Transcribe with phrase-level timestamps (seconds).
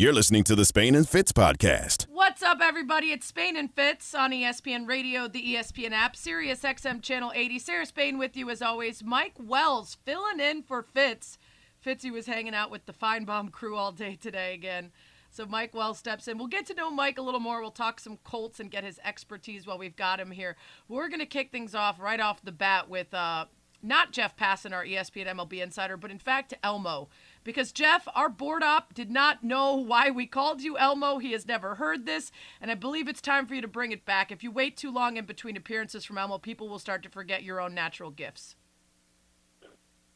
[0.00, 2.06] You're listening to the Spain and Fitz podcast.
[2.08, 3.08] What's up, everybody?
[3.08, 7.58] It's Spain and Fitz on ESPN Radio, the ESPN app, Sirius XM Channel 80.
[7.58, 9.02] Sarah Spain with you as always.
[9.02, 11.36] Mike Wells filling in for Fitz.
[11.84, 14.92] Fitzy was hanging out with the Finebaum crew all day today again.
[15.30, 16.38] So Mike Wells steps in.
[16.38, 17.60] We'll get to know Mike a little more.
[17.60, 20.54] We'll talk some Colts and get his expertise while we've got him here.
[20.86, 23.46] We're going to kick things off right off the bat with uh,
[23.82, 27.08] not Jeff Passan, our ESPN MLB insider, but in fact Elmo.
[27.48, 31.16] Because Jeff, our board op, did not know why we called you Elmo.
[31.16, 32.30] He has never heard this,
[32.60, 34.30] and I believe it's time for you to bring it back.
[34.30, 37.42] If you wait too long in between appearances from Elmo, people will start to forget
[37.42, 38.54] your own natural gifts.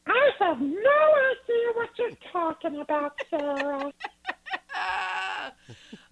[0.05, 3.91] I have no idea what you're talking about, Sarah.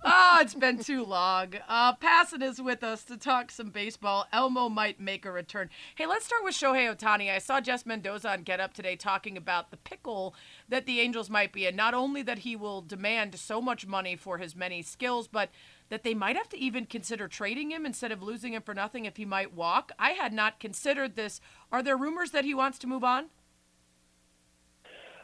[0.03, 1.53] oh, it's been too long.
[1.67, 4.27] Uh, Passan is with us to talk some baseball.
[4.31, 5.69] Elmo might make a return.
[5.95, 7.31] Hey, let's start with Shohei Ohtani.
[7.31, 10.35] I saw Jess Mendoza on Get Up today talking about the pickle
[10.69, 11.75] that the Angels might be in.
[11.75, 15.49] Not only that he will demand so much money for his many skills, but
[15.89, 19.05] that they might have to even consider trading him instead of losing him for nothing
[19.05, 19.91] if he might walk.
[19.99, 21.41] I had not considered this.
[21.71, 23.25] Are there rumors that he wants to move on?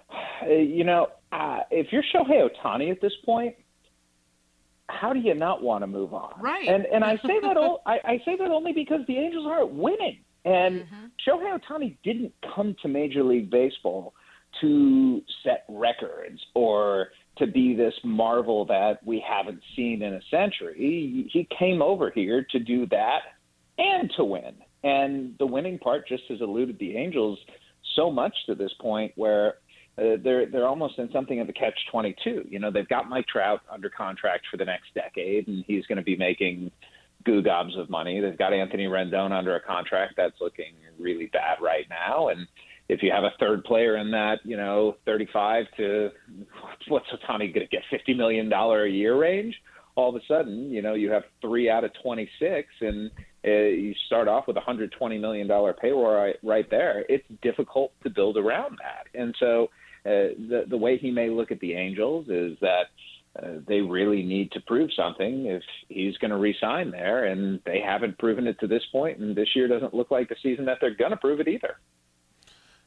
[0.10, 3.56] Uh, you know, uh, if you're Shohei Ohtani at this point,
[4.90, 6.34] how do you not want to move on?
[6.40, 6.68] Right.
[6.68, 10.20] And and I say that I say that only because the Angels aren't winning.
[10.46, 11.08] And uh-huh.
[11.28, 14.14] Shohei Ohtani didn't come to Major League Baseball
[14.62, 20.76] to set records or to be this marvel that we haven't seen in a century.
[20.78, 23.20] He, he came over here to do that
[23.78, 24.56] and to win.
[24.84, 27.38] And the winning part just has eluded the Angels
[27.96, 29.56] so much to this point where
[29.98, 32.46] uh, they're they're almost in something of a catch twenty two.
[32.50, 35.98] You know, they've got Mike Trout under contract for the next decade, and he's going
[35.98, 36.72] to be making
[37.26, 38.20] goo gobs of money.
[38.20, 42.48] They've got Anthony Rendon under a contract that's looking really bad right now, and
[42.90, 46.10] if you have a third player in that, you know, thirty five to
[46.88, 49.56] what's Ohtani going to get fifty million dollar a year range,
[49.96, 53.12] all of a sudden, you know, you have three out of twenty six, and
[53.46, 57.04] uh, you start off with a hundred twenty million dollar payroll right, right there.
[57.10, 59.70] It's difficult to build around that, and so
[60.08, 62.86] uh, the the way he may look at the Angels is that
[63.42, 67.80] uh, they really need to prove something if he's going to resign there, and they
[67.80, 70.78] haven't proven it to this point, and this year doesn't look like the season that
[70.82, 71.76] they're going to prove it either.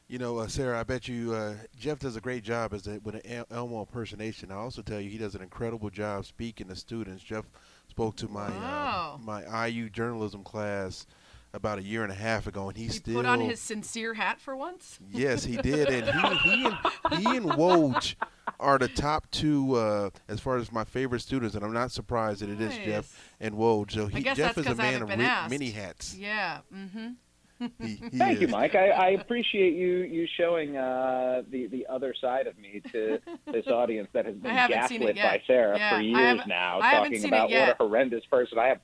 [0.07, 2.99] You know, uh, Sarah, I bet you uh, Jeff does a great job as a,
[2.99, 4.51] with an El- Elmo impersonation.
[4.51, 7.23] I also tell you he does an incredible job speaking to students.
[7.23, 7.45] Jeff
[7.87, 9.13] spoke to my Wow.
[9.15, 11.07] uh, my IU journalism class
[11.53, 14.13] about a year and a half ago, and he, He still put on his sincere
[14.13, 14.99] hat for once?
[15.11, 16.75] Yes, he did, and he he and,
[17.19, 18.15] he and Woj
[18.59, 22.41] are the top two uh, as far as my favorite students, and I'm not surprised
[22.41, 22.85] that it is Nice.
[22.85, 23.91] Jeff and Woj.
[23.91, 26.15] So he, Jeff is a man haven't of re- many hats.
[26.17, 26.59] Yeah.
[26.73, 27.09] Mm-hmm.
[27.79, 28.47] He, he Thank you.
[28.47, 28.73] Mike.
[28.73, 33.19] I, I appreciate you you showing uh, the the other side of me to
[33.51, 36.17] this audience that has been I haven't seen it gaslit by Sarah Yeah, for years
[36.17, 38.79] haven't- now, I talking seen it about what a horrendous person I am.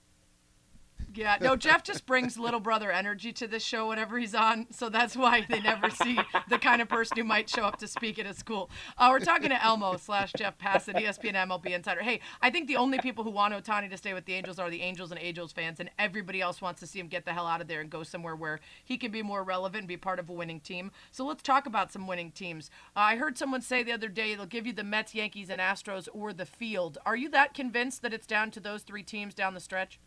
[1.17, 4.87] Yeah, no, Jeff just brings little brother energy to this show whenever he's on, so
[4.87, 8.19] that's why they never see the kind of person who might show up to speak
[8.19, 8.69] at a school.
[8.99, 12.03] Uh, we're talking to Elmo slash Jeff Passan, ESPN MLB Insider.
[12.03, 14.69] Hey, I think the only people who want Ohtani to stay with the Angels are
[14.69, 17.47] the Angels and Angels fans, and everybody else wants to see him get the hell
[17.47, 20.19] out of there and go somewhere where he can be more relevant and be part
[20.19, 20.91] of a winning team.
[21.11, 22.69] So let's talk about some winning teams.
[22.95, 25.59] Uh, I heard someone say the other day they'll give you the Mets, Yankees, and
[25.59, 26.99] Astros or the field.
[27.07, 29.99] Are you that convinced that it's down to those three teams down the stretch?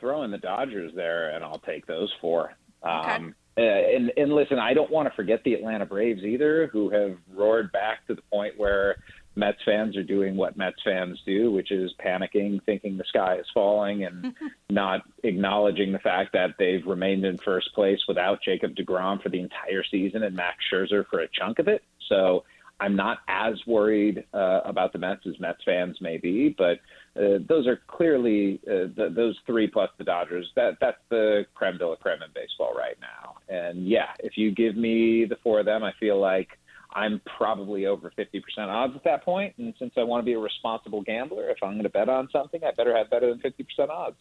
[0.00, 2.54] Throw in the Dodgers there, and I'll take those four.
[2.84, 3.12] Okay.
[3.12, 6.90] Um, uh, and, and listen, I don't want to forget the Atlanta Braves either, who
[6.90, 8.96] have roared back to the point where
[9.34, 13.46] Mets fans are doing what Mets fans do, which is panicking, thinking the sky is
[13.52, 14.34] falling, and
[14.70, 19.40] not acknowledging the fact that they've remained in first place without Jacob DeGrom for the
[19.40, 21.82] entire season and Max Scherzer for a chunk of it.
[22.08, 22.44] So
[22.80, 26.78] I'm not as worried uh, about the Mets as Mets fans may be, but
[27.18, 30.50] uh, those are clearly uh, the, those three plus the Dodgers.
[30.54, 33.36] That that's the creme de la creme in baseball right now.
[33.48, 36.48] And yeah, if you give me the four of them, I feel like
[36.92, 39.54] I'm probably over 50% odds at that point.
[39.58, 42.28] And since I want to be a responsible gambler, if I'm going to bet on
[42.32, 44.16] something, I better have better than 50% odds.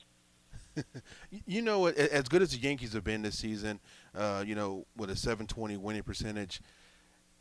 [1.48, 3.80] You know, as good as the Yankees have been this season,
[4.14, 6.62] uh, you know, with a 720 winning percentage,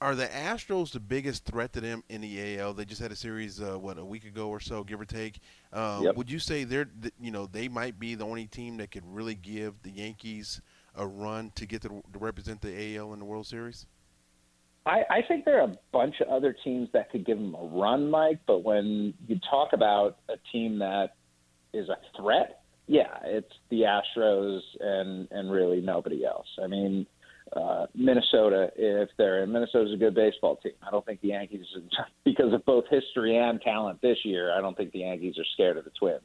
[0.01, 2.75] are the Astros the biggest threat to them in the AL?
[2.75, 5.39] They just had a series, uh, what, a week ago or so, give or take.
[5.73, 6.17] Um, Yep.
[6.17, 6.89] Would you say they're,
[7.21, 10.61] you know, they might be the only team that could really give the Yankees
[10.95, 13.87] a run to get to, to represent the AL in the World Series?
[14.85, 17.65] I, I think there are a bunch of other teams that could give them a
[17.65, 18.39] run, Mike.
[18.47, 21.17] But when you talk about a team that
[21.73, 26.47] is a threat, yeah, it's the Astros and and really nobody else.
[26.63, 27.07] I mean,
[27.55, 29.53] uh, Minnesota if they're in.
[29.53, 30.73] Minnesota's a good baseball team.
[30.87, 31.67] I don't think the Yankees,
[32.25, 35.77] because of both history and talent this year, I don't think the Yankees are scared
[35.77, 36.23] of the Twins.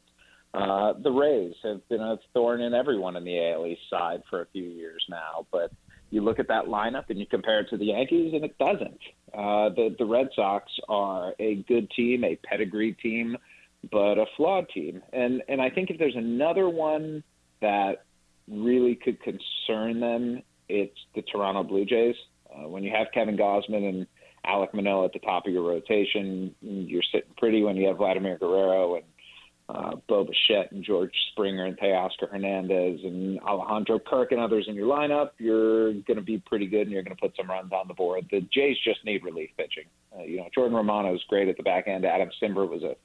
[0.54, 4.42] Uh, the Rays have been a thorn in everyone in the AL East side for
[4.42, 5.72] a few years now, but
[6.10, 9.00] you look at that lineup and you compare it to the Yankees, and it doesn't.
[9.34, 13.38] Uh, the the Red Sox are a good team, a pedigree team,
[13.92, 15.02] but a flawed team.
[15.14, 17.24] And and I think if there's another one
[17.62, 18.04] that
[18.50, 20.42] really could concern them,
[20.72, 22.16] it's the Toronto Blue Jays.
[22.54, 24.08] Uh, when you have Kevin Gausman and
[24.46, 28.38] Alek Manoah at the top of your rotation, you're sitting pretty when you have Vladimir
[28.38, 29.04] Guerrero and
[29.70, 34.76] uh, Bo Bichette and George Springer and Teoscar Hernandez and Alejandro Kirk and others in
[34.76, 37.72] your lineup, you're going to be pretty good and you're going to put some runs
[37.72, 38.26] on the board.
[38.32, 39.86] The Jays just need relief pitching.
[40.18, 42.06] Uh, you know, Jordan Romano is great at the back end.
[42.06, 42.96] Adam Cimber was a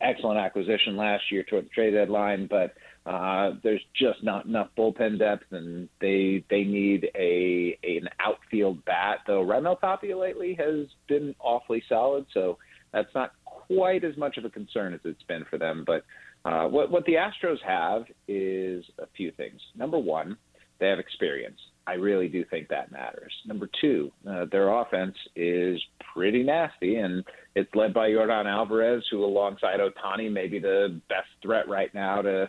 [0.00, 2.74] excellent acquisition last year toward the trade deadline, but
[3.06, 9.18] uh, there's just not enough bullpen depth, and they they need a an outfield bat.
[9.26, 12.58] Though Raimel Tapia lately has been awfully solid, so
[12.92, 15.84] that's not quite as much of a concern as it's been for them.
[15.86, 16.04] But
[16.48, 19.60] uh, what what the Astros have is a few things.
[19.76, 20.38] Number one,
[20.80, 21.58] they have experience.
[21.86, 23.32] I really do think that matters.
[23.46, 25.78] Number two, uh, their offense is
[26.14, 27.22] pretty nasty, and
[27.54, 32.22] it's led by Yordan Alvarez, who, alongside Ohtani, may be the best threat right now
[32.22, 32.48] to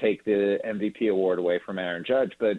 [0.00, 2.32] take the MVP award away from Aaron Judge.
[2.38, 2.58] But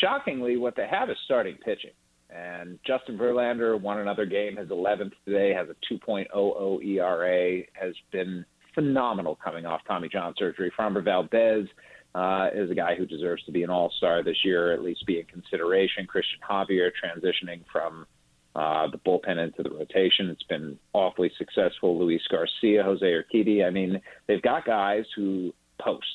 [0.00, 1.92] shockingly, what they have is starting pitching.
[2.30, 8.44] And Justin Verlander won another game, his 11th today, has a 2.00 ERA, has been
[8.74, 10.72] phenomenal coming off Tommy John surgery.
[10.78, 11.68] Framber Valdez
[12.14, 15.06] uh, is a guy who deserves to be an all star this year, at least
[15.06, 16.06] be in consideration.
[16.06, 18.06] Cristian Javier transitioning from
[18.54, 20.28] uh, the bullpen into the rotation.
[20.28, 21.98] It's been awfully successful.
[21.98, 23.66] Luis Garcia, Jose Urquidy.
[23.66, 26.06] I mean, they've got guys who post.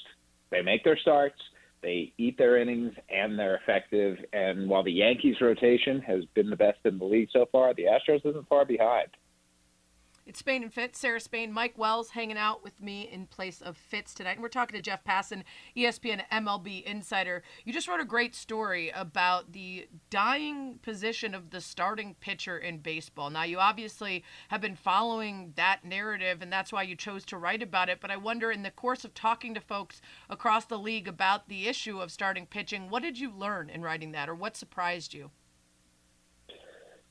[0.50, 1.40] They make their starts
[1.82, 4.18] they eat their innings and they're effective.
[4.34, 7.84] And while the Yankees' rotation has been the best in the league so far, the
[7.84, 9.10] Astros isn't far behind.
[10.28, 13.78] It's Spain and Fitz, Sarah Spain, Mike Wells hanging out with me in place of
[13.78, 14.34] Fitz tonight.
[14.34, 15.44] And we're talking to Jeff Passan,
[15.74, 17.44] ESPN MLB insider.
[17.64, 22.80] You just wrote a great story about the dying position of the starting pitcher in
[22.80, 23.30] baseball.
[23.30, 27.64] Now, you obviously have been following that narrative, and that's why you chose to write
[27.64, 28.00] about it.
[28.02, 31.70] But I wonder, in the course of talking to folks across the league about the
[31.70, 35.32] issue of starting pitching, what did you learn in writing that, or what surprised you?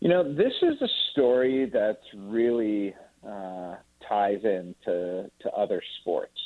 [0.00, 2.94] You know, this is a story that's really
[3.26, 3.76] uh,
[4.08, 6.38] ties into to other sports.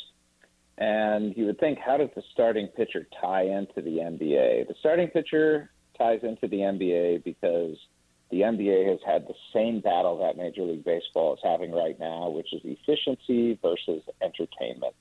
[0.79, 4.67] And you would think, how does the starting pitcher tie into the NBA?
[4.69, 7.77] The starting pitcher ties into the NBA because
[8.31, 12.31] the NBA has had the same battle that Major League Baseball is having right now,
[12.31, 14.95] which is efficiency versus entertainment.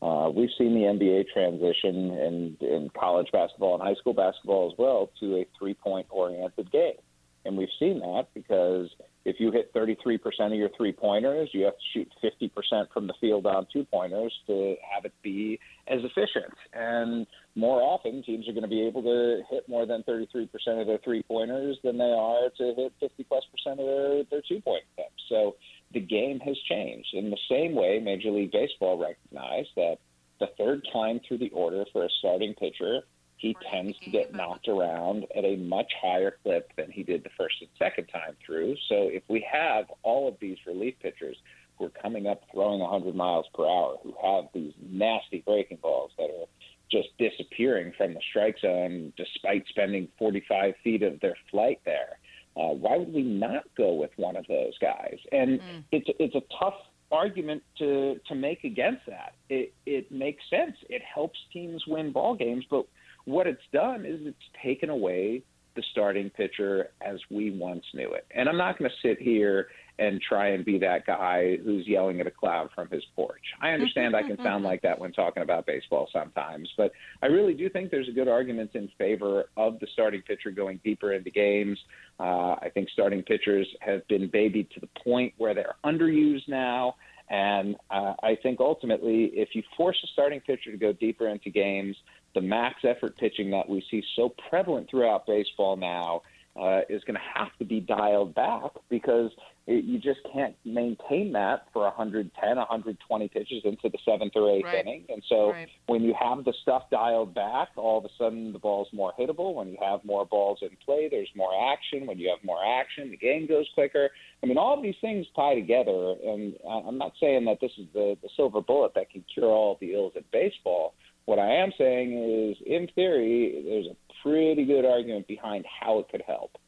[0.00, 4.78] Uh, we've seen the NBA transition in, in college basketball and high school basketball as
[4.78, 6.98] well to a three point oriented game.
[7.46, 8.90] And we've seen that because
[9.24, 13.14] if you hit 33% of your three pointers, you have to shoot 50% from the
[13.20, 16.52] field on two pointers to have it be as efficient.
[16.74, 20.48] And more often, teams are going to be able to hit more than 33%
[20.80, 24.42] of their three pointers than they are to hit 50 plus percent of their, their
[24.46, 25.22] two point attempts.
[25.28, 25.56] So
[25.92, 27.08] the game has changed.
[27.14, 29.96] In the same way, Major League Baseball recognized that
[30.40, 33.02] the third time through the order for a starting pitcher
[33.44, 37.30] he tends to get knocked around at a much higher clip than he did the
[37.36, 38.74] first and second time through.
[38.88, 41.36] So if we have all of these relief pitchers
[41.76, 46.12] who are coming up throwing 100 miles per hour, who have these nasty breaking balls
[46.16, 46.46] that are
[46.90, 52.18] just disappearing from the strike zone despite spending 45 feet of their flight there,
[52.56, 55.18] uh, why would we not go with one of those guys?
[55.32, 55.84] And mm.
[55.92, 56.80] it's it's a tough
[57.12, 59.34] argument to to make against that.
[59.50, 60.76] It it makes sense.
[60.88, 62.86] It helps teams win ball games, but
[63.24, 65.42] what it's done is it's taken away
[65.76, 68.26] the starting pitcher as we once knew it.
[68.34, 72.20] And I'm not going to sit here and try and be that guy who's yelling
[72.20, 73.42] at a cloud from his porch.
[73.60, 76.90] I understand I can sound like that when talking about baseball sometimes, but
[77.22, 80.80] I really do think there's a good argument in favor of the starting pitcher going
[80.84, 81.78] deeper into games.
[82.18, 86.96] Uh, I think starting pitchers have been babied to the point where they're underused now.
[87.30, 91.50] And uh, I think ultimately, if you force a starting pitcher to go deeper into
[91.50, 91.96] games,
[92.34, 96.22] the max effort pitching that we see so prevalent throughout baseball now
[96.60, 99.30] uh, is going to have to be dialed back because
[99.66, 104.64] it, you just can't maintain that for 110, 120 pitches into the seventh or eighth
[104.64, 104.86] right.
[104.86, 105.04] inning.
[105.08, 105.68] And so right.
[105.86, 109.54] when you have the stuff dialed back, all of a sudden the ball's more hittable.
[109.54, 112.06] When you have more balls in play, there's more action.
[112.06, 114.10] When you have more action, the game goes quicker.
[114.42, 116.14] I mean, all of these things tie together.
[116.24, 119.78] And I'm not saying that this is the, the silver bullet that can cure all
[119.80, 120.94] the ills of baseball
[121.26, 126.08] what I am saying is, in theory, there's a pretty good argument behind how it
[126.08, 126.58] could help.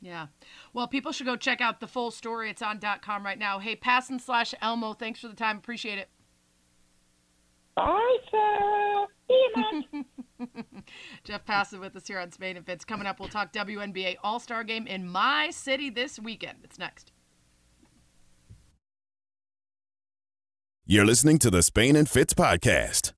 [0.00, 0.26] Yeah.
[0.72, 2.50] Well, people should go check out the full story.
[2.50, 3.58] It's on .com right now.
[3.58, 5.56] Hey, Passan slash Elmo, thanks for the time.
[5.56, 6.08] Appreciate it.
[7.74, 9.06] Bye, Sarah.
[9.26, 10.50] See you, Mike.
[11.24, 12.84] Jeff Passan with us here on Spain and Fitz.
[12.84, 16.58] Coming up, we'll talk WNBA All Star Game in my city this weekend.
[16.62, 17.10] It's next.
[20.86, 23.12] You're listening to the Spain and Fitz podcast.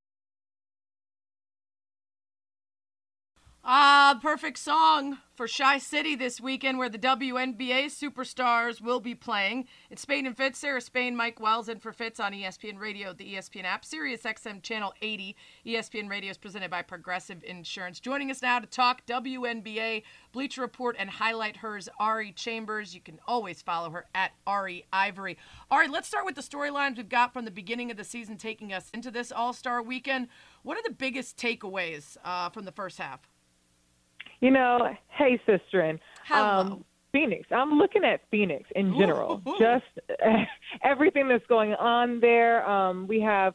[3.69, 9.67] Ah, perfect song for Chi City this weekend where the WNBA superstars will be playing.
[9.91, 13.35] It's Spain and Fitz, Sarah Spain, Mike Wells, and for Fitz on ESPN Radio, the
[13.35, 15.35] ESPN app, Sirius XM Channel 80.
[15.67, 17.99] ESPN Radio is presented by Progressive Insurance.
[17.99, 22.95] Joining us now to talk WNBA, Bleacher Report, and highlight hers, Ari Chambers.
[22.95, 25.39] You can always follow her at Ari Ivory.
[25.73, 28.73] Ari, let's start with the storylines we've got from the beginning of the season taking
[28.73, 30.29] us into this All Star weekend.
[30.63, 33.29] What are the biggest takeaways uh, from the first half?
[34.41, 36.61] You know, hey, sister, and Hello.
[36.61, 37.49] um, Phoenix.
[37.51, 39.43] I'm looking at Phoenix in general.
[39.49, 39.59] Ooh.
[39.59, 39.85] Just
[40.85, 42.69] everything that's going on there.
[42.69, 43.55] Um, we have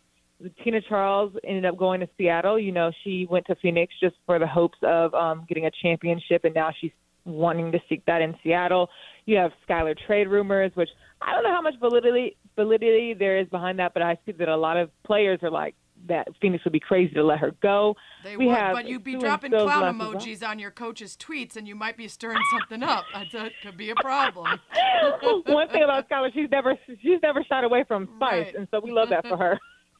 [0.63, 2.57] Tina Charles ended up going to Seattle.
[2.59, 6.43] You know, she went to Phoenix just for the hopes of um, getting a championship,
[6.43, 6.91] and now she's
[7.25, 8.89] wanting to seek that in Seattle.
[9.25, 10.89] You have Skylar trade rumors, which
[11.21, 14.49] I don't know how much validity validity there is behind that, but I see that
[14.49, 15.75] a lot of players are like
[16.07, 17.95] that Phoenix would be crazy to let her go.
[18.23, 20.13] They we would, have but you'd be dropping Phil's clown left as well.
[20.15, 23.05] emojis on your coach's tweets, and you might be stirring something up.
[23.33, 24.59] That could be a problem.
[25.45, 28.55] One thing about Skylar, she's never she's never shied away from spice, Right.
[28.55, 29.59] and so we love that for her.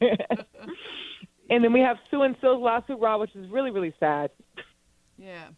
[1.50, 4.30] and then we have Sue and Phil's lawsuit, Raw, which is really really sad.
[5.16, 5.48] Yeah.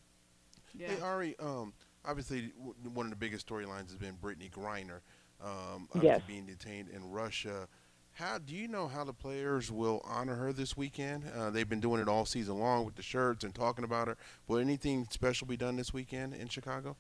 [0.77, 0.89] Yeah.
[0.89, 1.73] Hey Ari, um,
[2.05, 2.53] obviously
[2.93, 5.01] one of the biggest storylines has been Brittney Griner,
[5.43, 6.21] um, Yes.
[6.27, 7.69] being detained in Russia.
[8.15, 11.25] How do you know how the players will honor her this weekend?
[11.37, 14.17] Uh, they've been doing it all season long with the shirts and talking about her.
[14.47, 16.97] Will anything special be done this weekend in Chicago?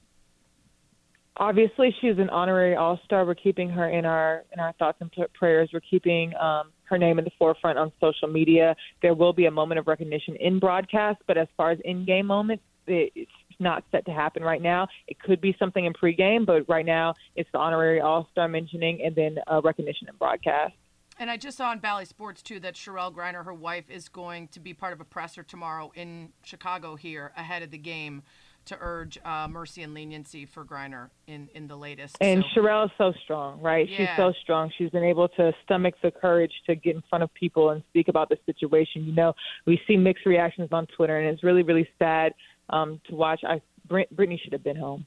[1.36, 3.24] Obviously, she's an honorary All Star.
[3.24, 5.70] We're keeping her in our in our thoughts and prayers.
[5.72, 8.74] We're keeping um, her name in the forefront on social media.
[9.00, 12.26] There will be a moment of recognition in broadcast, but as far as in game
[12.26, 13.30] moments, it's
[13.60, 14.88] not set to happen right now.
[15.06, 19.00] It could be something in pregame, but right now it's the honorary All Star mentioning
[19.04, 20.74] and then uh, recognition in broadcast.
[21.18, 24.48] And I just saw on Bally Sports too that Cherelle Griner, her wife, is going
[24.48, 28.22] to be part of a presser tomorrow in Chicago here ahead of the game
[28.66, 32.16] to urge uh, mercy and leniency for Griner in in the latest.
[32.20, 33.88] And So- Cherelle is so strong, right?
[33.88, 33.96] Yeah.
[33.98, 34.72] She's so strong.
[34.76, 38.08] She's been able to stomach the courage to get in front of people and speak
[38.08, 39.04] about the situation.
[39.04, 39.34] You know,
[39.66, 42.32] we see mixed reactions on Twitter, and it's really, really sad
[42.70, 43.40] um, to watch.
[43.46, 45.06] I Brittany should have been home.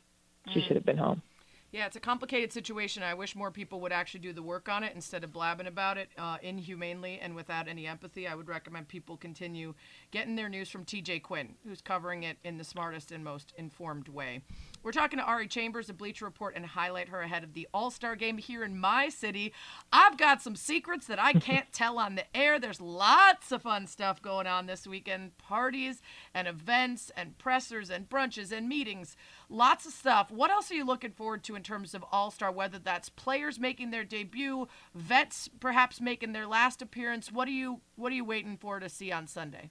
[0.53, 1.21] She should have been home.
[1.71, 3.03] Yeah, it's a complicated situation.
[3.03, 5.97] I wish more people would actually do the work on it instead of blabbing about
[5.97, 8.25] it uh, inhumanely and without any empathy.
[8.25, 9.73] I would recommend people continue
[10.11, 14.07] getting their news from TJ Quinn, who's covering it in the smartest and most informed
[14.07, 14.41] way.
[14.87, 17.91] We're talking to Ari Chambers of Bleacher Report and highlight her ahead of the All
[17.91, 19.51] Star game here in my city.
[19.91, 22.57] I've got some secrets that I can't tell on the air.
[22.57, 26.01] There's lots of fun stuff going on this weekend parties
[26.33, 29.17] and events and pressers and brunches and meetings.
[29.49, 30.31] Lots of stuff.
[30.31, 32.49] What else are you looking forward to in terms of All Star?
[32.49, 37.29] Whether that's players making their debut, vets perhaps making their last appearance.
[37.29, 39.69] What are you What are you waiting for to see on Sunday?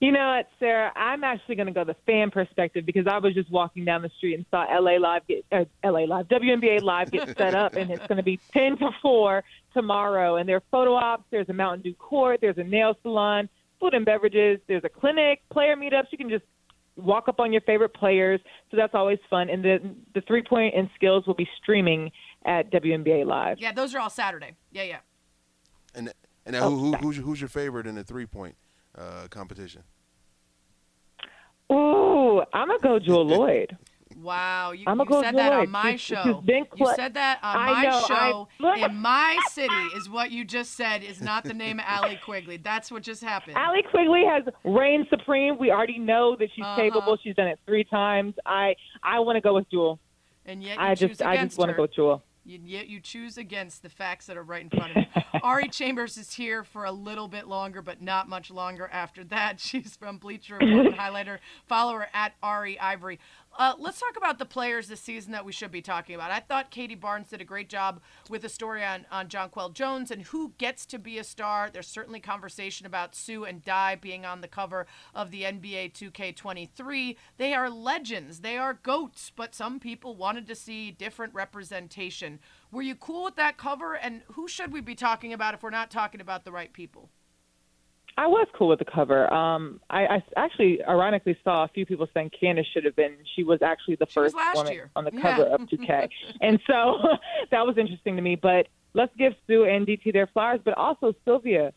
[0.00, 0.92] You know what, Sarah?
[0.94, 4.10] I'm actually going to go the fan perspective because I was just walking down the
[4.16, 7.90] street and saw LA Live get uh, LA Live WNBA Live get set up, and
[7.90, 9.42] it's going to be 10 to 4
[9.74, 10.36] tomorrow.
[10.36, 11.24] And there are photo ops.
[11.30, 12.40] There's a Mountain Dew court.
[12.40, 13.48] There's a nail salon,
[13.80, 14.60] food and beverages.
[14.68, 16.06] There's a clinic, player meetups.
[16.12, 16.44] You can just
[16.94, 18.40] walk up on your favorite players.
[18.70, 19.50] So that's always fun.
[19.50, 22.12] And the the three point and skills will be streaming
[22.44, 23.58] at WNBA Live.
[23.58, 24.54] Yeah, those are all Saturday.
[24.70, 24.98] Yeah, yeah.
[25.92, 26.12] And
[26.46, 28.54] and now who, who, who's who's your favorite in the three point
[28.98, 29.82] uh, competition?
[31.70, 33.76] Ooh, I'm gonna go Jewell Loyd.
[34.16, 35.70] Wow, you, I'ma you go said that on Loyd.
[35.70, 36.22] my She's- show.
[36.24, 38.78] she's been you said that on I my know, show look.
[38.78, 42.56] in my city is what you just said is not the name Allie Quigley.
[42.56, 43.56] That's what just happened.
[43.56, 45.56] Allie Quigley has reigned supreme.
[45.58, 46.76] We already know that she's Uh-huh.
[46.76, 47.16] capable.
[47.22, 48.34] She's done it three times.
[48.44, 50.00] I I want to go with Jewell.
[50.46, 51.76] and yet you I just I just want to her.
[51.76, 52.22] go with Jewell.
[52.48, 55.22] You, yet you choose against the facts that are right in front of you.
[55.42, 59.60] Ari Chambers is here for a little bit longer, but not much longer after that.
[59.60, 61.40] She's from Bleacher Report and Highlight Her.
[61.66, 63.20] Follow her at Ari Ivory.
[63.58, 66.30] Uh, let's talk about the players this season that we should be talking about.
[66.30, 68.00] I thought Katie Barnes did a great job
[68.30, 71.68] with a story on, on Jonquel Jones and who gets to be a star.
[71.68, 77.16] There's certainly conversation about Sue and Di being on the cover of the NBA 2K23.
[77.36, 78.42] They are legends.
[78.42, 82.38] They are goats, but some people wanted to see different representation.
[82.70, 83.94] Were you cool with that cover?
[83.94, 87.10] And who should we be talking about if we're not talking about the right people?
[88.18, 89.32] I was cool with the cover.
[89.32, 93.14] Um, I, I actually, ironically, saw a few people saying Candace should have been.
[93.36, 94.90] She was actually the She first woman year.
[94.96, 95.22] on the Yeah.
[95.22, 96.08] cover of 2K,
[96.40, 96.98] and so
[97.52, 98.34] that was interesting to me.
[98.34, 101.72] But let's give Sue and DT their flowers, but also Sylvia.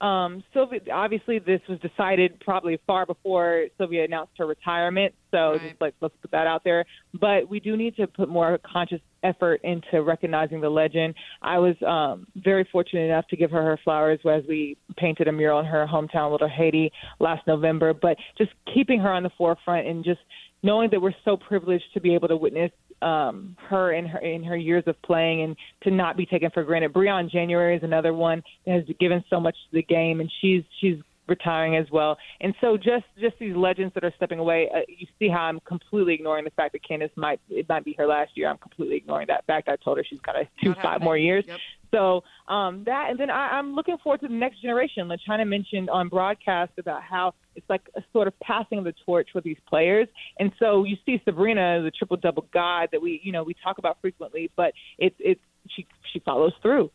[0.00, 5.14] Um, Sylvia, obviously, this was decided probably far before Sylvia announced her retirement.
[5.30, 5.68] So Right.
[5.68, 6.84] just like let's put that out there.
[7.14, 11.14] But we do need to put more conscious effort into recognizing the legend.
[11.40, 15.32] I was um, very fortunate enough to give her her flowers as we painted a
[15.32, 17.94] mural in her hometown, Little Haiti, last November.
[17.94, 20.20] But just keeping her on the forefront and just
[20.62, 22.70] knowing that we're so privileged to be able to witness
[23.04, 26.64] um, her in her in her years of playing and to not be taken for
[26.64, 26.92] granted.
[26.92, 30.62] Briann January is another one that has given so much to the game, and she's
[30.80, 30.96] she's
[31.26, 32.16] retiring as well.
[32.40, 35.60] And so just just these legends that are stepping away, uh, you see how I'm
[35.60, 38.48] completely ignoring the fact that Candace might it might be her last year.
[38.48, 39.68] I'm completely ignoring that fact.
[39.68, 41.04] I told her she's got to do Not five happening.
[41.04, 41.44] more years.
[41.46, 41.58] Yep.
[41.94, 45.08] So um, that, and then I, I'm looking forward to the next generation.
[45.08, 49.28] LaChina mentioned on broadcast about how it's like a sort of passing of the torch
[49.34, 50.08] with these players.
[50.38, 53.78] And so you see Sabrina, the triple double god that we, you know, we talk
[53.78, 56.90] about frequently, but it's it's she she follows through.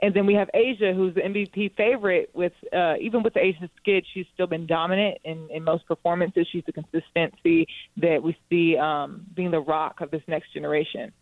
[0.00, 2.30] And then we have A'ja, who's the MVP favorite.
[2.32, 6.46] With uh, even with the A'ja skid, she's still been dominant in, in most performances.
[6.52, 7.66] She's the consistency
[7.96, 11.12] that we see um, being the rock of this next generation.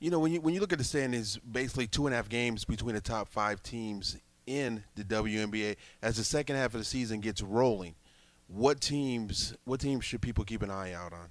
[0.00, 2.28] You know, when you when you look at the standings, basically two and a half
[2.28, 5.76] games between the top five teams in the WNBA.
[6.02, 7.94] As the second half of the season gets rolling,
[8.46, 11.28] what teams what teams should people keep an eye out on?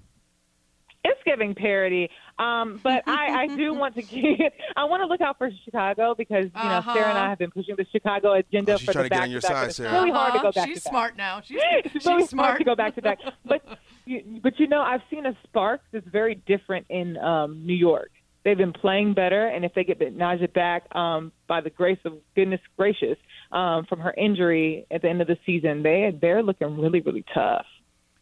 [1.04, 4.40] It's giving parity, um, but I, I do want to keep.
[4.76, 6.92] I want to look out for Chicago because you know Uh-huh.
[6.92, 9.14] Sarah and I have been pushing the Chicago agenda Oh, she's for trying the to
[9.14, 9.54] get back on your to back.
[9.56, 9.92] side, and It's Sarah.
[9.92, 10.48] really hard to Uh-huh.
[10.50, 10.92] go back She's to back.
[10.92, 11.40] smart now.
[11.40, 11.60] She's,
[11.92, 13.18] she's really smart smart to go back to back.
[13.46, 13.62] But
[14.04, 18.10] you, but you know, I've seen a spark that's very different in um, New York.
[18.48, 22.14] They've been playing better, and if they get Naja back um, by the grace of
[22.34, 23.18] goodness gracious
[23.52, 27.26] um, from her injury at the end of the season, they they're looking really really
[27.34, 27.66] tough.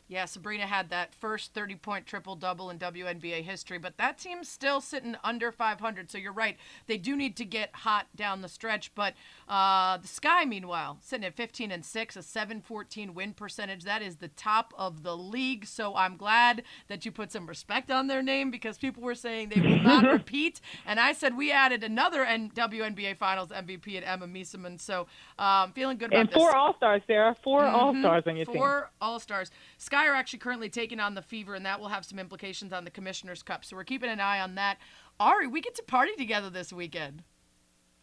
[0.08, 4.48] Yeah, Sabrina had that first 30 point triple double in WNBA history, but that team's
[4.48, 6.10] still sitting under 500.
[6.10, 6.56] So you're right.
[6.86, 8.94] They do need to get hot down the stretch.
[8.94, 9.14] But
[9.48, 13.82] uh, the Sky, meanwhile, sitting at 15 and 6, a 714 win percentage.
[13.82, 15.66] That is the top of the league.
[15.66, 19.48] So I'm glad that you put some respect on their name because people were saying
[19.48, 20.60] they will not repeat.
[20.86, 24.80] And I said we added another N- WNBA Finals MVP at Emma Meesseman.
[24.80, 25.06] So
[25.38, 26.34] i um, feeling good about And this.
[26.36, 27.36] four All Stars, Sarah.
[27.42, 28.54] 4 All Stars on your team.
[28.56, 29.50] Four All Stars.
[29.78, 32.84] Sky are actually currently taking on the Fever, and that will have some implications on
[32.84, 33.64] the Commissioner's Cup.
[33.64, 34.76] So we're keeping an eye on that.
[35.18, 37.22] Ari, we get to party together this weekend.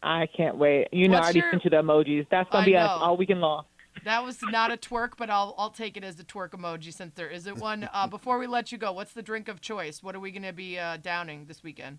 [0.02, 0.88] I can't wait.
[0.92, 2.26] You know, What's I already your- sent you the emojis.
[2.30, 3.64] That's gonna I be us all weekend long.
[4.04, 7.14] That was not a twerk, but I'll I'll take it as the twerk emoji since
[7.14, 7.88] there isn't one.
[7.92, 10.02] Uh, before we let you go, what's the drink of choice?
[10.02, 11.98] What are we going to be uh, downing this weekend?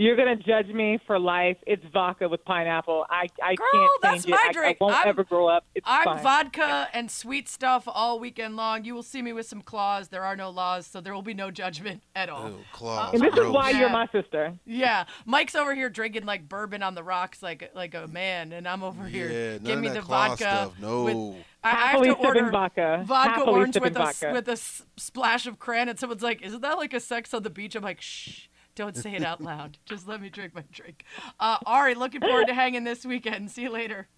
[0.00, 1.58] You're gonna judge me for life.
[1.66, 3.04] It's vodka with pineapple.
[3.10, 4.40] I I Girl, can't that's change my it.
[4.46, 4.80] I- I, drink.
[4.80, 5.66] won't I'm- ever grow up.
[5.74, 6.22] It's I'm fine.
[6.22, 8.84] vodka and sweet stuff all weekend long.
[8.84, 10.08] You will see me with some claws.
[10.08, 12.46] There are no laws, so there will be no judgment at all.
[12.46, 13.12] Oh, claws.
[13.12, 13.52] and this is gross.
[13.54, 13.80] why Yeah.
[13.80, 14.54] you're my sister.
[14.64, 18.66] Yeah, Mike's over here drinking like bourbon on the rocks, like like a man, and
[18.66, 19.28] I'm over Yeah, here.
[19.56, 20.36] none Give of me that the claw vodka.
[20.44, 20.78] stuff.
[20.80, 21.04] No.
[21.04, 23.02] with- I, I have Happily to sipping order vodka.
[23.04, 24.32] vodka Happily orange sipping with a s- vodka.
[24.32, 27.42] with a s- splash of cran, and someone's like, "Isn't that like a sex on
[27.42, 28.46] the beach?" I'm like, "Shh."
[28.80, 29.76] Don't say it out loud.
[29.84, 31.04] Just let me drink my drink.
[31.38, 33.50] Uh, Ari, looking forward to hanging this weekend.
[33.50, 34.08] See you later.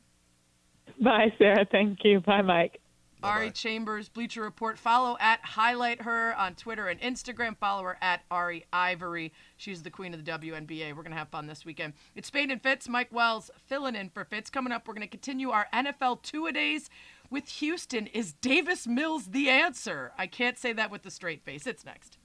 [1.01, 1.67] Bye, Sarah.
[1.69, 2.21] Thank you.
[2.21, 2.81] Bye, Mike.
[3.25, 4.79] Ari Chambers, Bleacher Report.
[4.79, 7.57] Follow at Highlight Her on Twitter and Instagram.
[7.57, 9.33] Follow her at Ari Ivory.
[9.57, 10.91] She's the queen of the WNBA.
[10.91, 11.95] We're going to have fun this weekend.
[12.15, 12.89] It's Spain and Fitz.
[12.89, 14.49] Mike Wells filling in for Fitz.
[14.49, 16.89] Coming up, we're going to continue our NFL two a days
[17.31, 18.07] with Houston.
[18.07, 20.13] Is Davis Mills the answer?
[20.17, 21.67] I can't say that with a straight face.
[21.67, 22.19] It's next.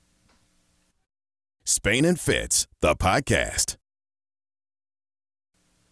[1.70, 3.76] Spain and Fitz, the podcast.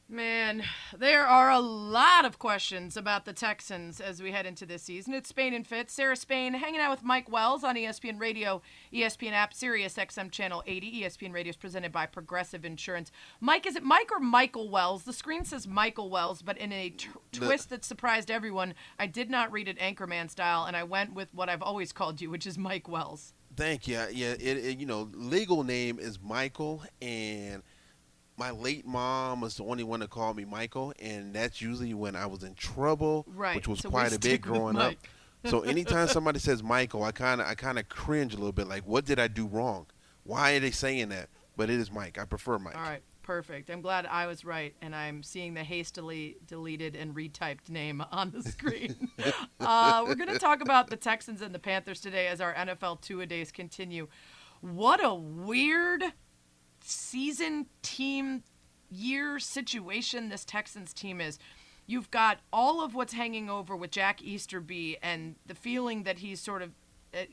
[0.07, 0.63] Man,
[0.97, 5.13] there are a lot of questions about the Texans as we head into this season.
[5.13, 5.91] It's Spain and Fitz.
[5.93, 8.61] Sarah Spain hanging out with Mike Wells on ESPN Radio,
[8.93, 11.01] ESPN app, Sirius XM Channel 80.
[11.01, 13.11] ESPN Radio is presented by Progressive Insurance.
[13.41, 15.03] Mike, is it Mike or Michael Wells?
[15.03, 19.29] The screen says Michael Wells, but in a t- twist that surprised everyone, I did
[19.29, 22.47] not read it Anchorman style, and I went with what I've always called you, which
[22.47, 23.33] is Mike Wells.
[23.56, 24.02] Thank you.
[24.12, 27.63] Yeah, it, it you know, legal name is Michael, and
[28.38, 32.15] my late mom was the only one to call me Michael, and that's usually when
[32.15, 34.96] I was in trouble, Right, which was so quite a bit growing up.
[35.46, 38.68] So anytime somebody says Michael, I kind of I kind of cringe a little bit,
[38.68, 39.86] like, what did I do wrong?
[40.24, 41.30] Why are they saying that?
[41.56, 42.18] But it is Mike.
[42.18, 42.76] I prefer Mike.
[42.76, 43.71] All right, perfect.
[43.71, 48.29] I'm glad I was right, and I'm seeing the hastily deleted and retyped name on
[48.29, 49.09] the screen.
[49.59, 53.01] uh, we're going to talk about the Texans and the Panthers today as our NFL
[53.01, 54.07] two a days continue.
[54.61, 56.03] What a weird
[56.81, 58.43] season team
[58.91, 61.39] year situation this Texans team is.
[61.88, 66.39] you've got all of what's hanging over with Jack Easterby and the feeling that he's
[66.39, 66.71] sort of
[67.13, 67.25] uh,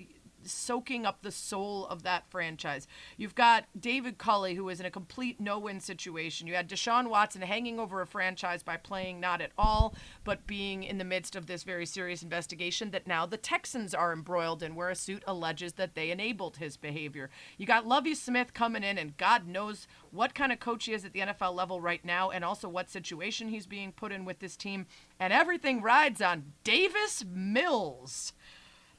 [0.44, 2.86] soaking up the soul of that franchise.
[3.16, 6.46] You've got David Culley, who is in a complete no win situation.
[6.46, 10.82] You had Deshaun Watson hanging over a franchise by playing not at all, but being
[10.82, 14.74] in the midst of this very serious investigation that now the Texans are embroiled in,
[14.74, 17.30] where a suit alleges that they enabled his behavior.
[17.58, 21.04] You got Lovie Smith coming in, and God knows what kind of coach he is
[21.04, 24.38] at the NFL level right now, and also what situation he's being put in with
[24.38, 24.86] this team.
[25.18, 28.32] And everything rides on Davis Mills.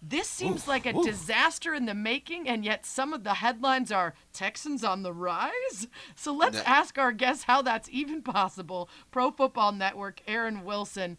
[0.05, 4.13] This seems like a disaster in the making, and yet some of the headlines are
[4.33, 5.87] Texans on the rise.
[6.13, 6.63] So let's No.
[6.65, 8.89] ask our guest how that's even possible.
[9.11, 11.17] Pro Football Network, Aaron Wilson.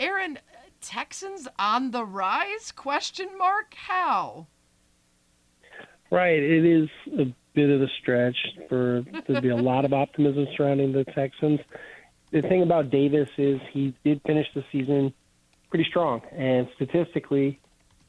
[0.00, 0.40] Aaron,
[0.80, 2.72] Texans on the rise?
[2.72, 3.74] Question mark.
[3.74, 4.48] How?
[6.10, 6.42] Right.
[6.42, 8.36] It is a bit of a stretch
[8.68, 11.60] for there to be a lot of optimism surrounding the Texans.
[12.32, 15.14] The thing about Davis is he did finish the season
[15.70, 17.60] pretty strong, and statistically,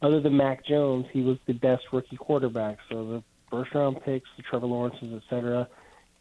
[0.06, 2.78] other than Mac Jones, he was the best rookie quarterback.
[2.90, 5.68] So the first round picks, the Trevor Lawrences, et cetera,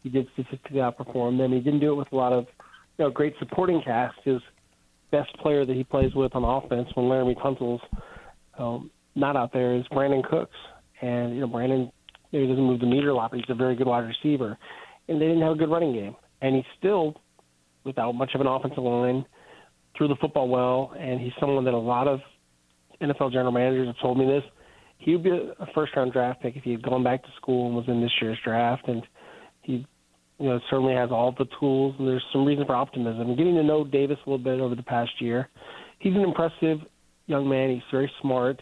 [0.03, 1.51] he did statistically outperform them.
[1.51, 2.45] He didn't do it with a lot of
[2.97, 4.17] you know great supporting cast.
[4.23, 4.41] His
[5.11, 7.81] best player that he plays with on offense when Laremy Tunsil's
[8.57, 10.55] um, not out there is Brandin Cooks.
[11.01, 11.91] And, you know, Brandin
[12.31, 14.57] he doesn't move the meter a lot, but he's a very good wide receiver.
[15.07, 16.15] And they didn't have a good running game.
[16.41, 17.15] And he's still,
[17.83, 19.25] without much of an offensive line,
[19.97, 20.93] threw the football well.
[20.99, 22.19] And he's someone that a lot of
[23.05, 24.43] NFL general managers have told me this.
[24.97, 27.67] He would be a first round draft pick if he had gone back to school
[27.67, 28.87] and was in this year's draft.
[28.87, 29.03] And
[29.61, 29.85] he,
[30.39, 31.95] you know, certainly has all the tools.
[31.99, 33.35] And there's some reason for optimism.
[33.35, 35.49] Getting to know Davis a little bit over the past year,
[35.99, 36.79] he's an impressive
[37.27, 37.69] young man.
[37.69, 38.61] He's very smart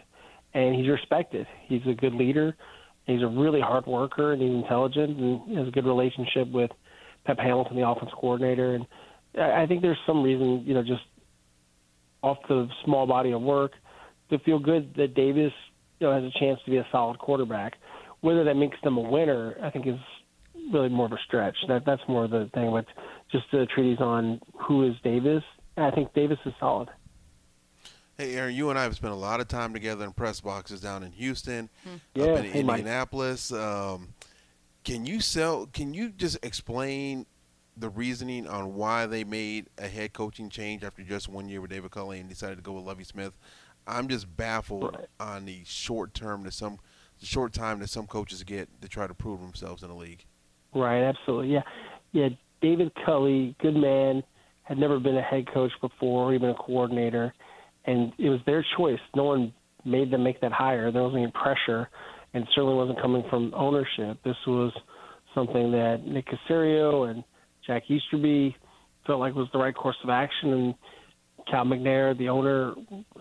[0.54, 1.46] and he's respected.
[1.66, 2.56] He's a good leader.
[3.06, 6.70] He's a really hard worker, and he's intelligent, and has a good relationship with
[7.26, 8.74] Pep Hamilton, the offense coordinator.
[8.74, 8.86] And
[9.38, 11.02] I think there's some reason, you know, just
[12.22, 13.72] off the small body of work,
[14.30, 15.52] to feel good that Davis,
[16.00, 17.74] you know, has a chance to be a solid quarterback.
[18.20, 19.98] Whether that makes them a winner, I think is
[20.72, 21.56] really more of a stretch.
[21.68, 22.70] That that's more the thing.
[22.70, 22.86] But
[23.30, 25.42] just the treatise on who is Davis,
[25.76, 26.88] I think Davis is solid.
[28.16, 30.80] Hey, Aaron, you and I have spent a lot of time together in press boxes
[30.80, 31.68] down in Houston,
[32.14, 33.50] Yeah, up in hey, Indianapolis.
[33.50, 34.14] Um,
[34.84, 35.66] can you sell?
[35.66, 37.26] Can you just explain
[37.76, 41.70] the reasoning on why they made a head coaching change after just one year with
[41.70, 43.36] David Culley and decided to go with Lovie Smith?
[43.86, 45.06] I'm just baffled Right.
[45.20, 46.78] on the short term that some,
[47.20, 50.24] the short time that some coaches get to try to prove themselves in the league.
[50.74, 51.52] Right, absolutely.
[51.52, 51.62] Yeah.
[52.12, 52.28] Yeah,
[52.60, 54.22] David Culley, good man,
[54.62, 57.34] had never been a head coach before or even a coordinator.
[57.84, 59.00] And it was their choice.
[59.14, 59.52] No one
[59.84, 60.90] made them make that hire.
[60.90, 61.88] There wasn't any pressure
[62.32, 64.18] and certainly wasn't coming from ownership.
[64.24, 64.72] This was
[65.34, 67.22] something that Nick Caserio and
[67.66, 68.56] Jack Easterby
[69.06, 70.74] felt like was the right course of action and
[71.50, 72.74] Cal McNair, the owner,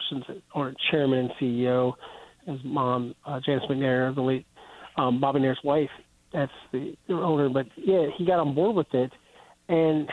[0.09, 1.93] since or chairman and CEO,
[2.45, 4.45] his mom, uh, Janice McNair, the late
[4.97, 5.89] um, Bobby Nair's wife,
[6.31, 7.49] that's the, the owner.
[7.49, 9.11] But yeah, he got on board with it,
[9.69, 10.09] and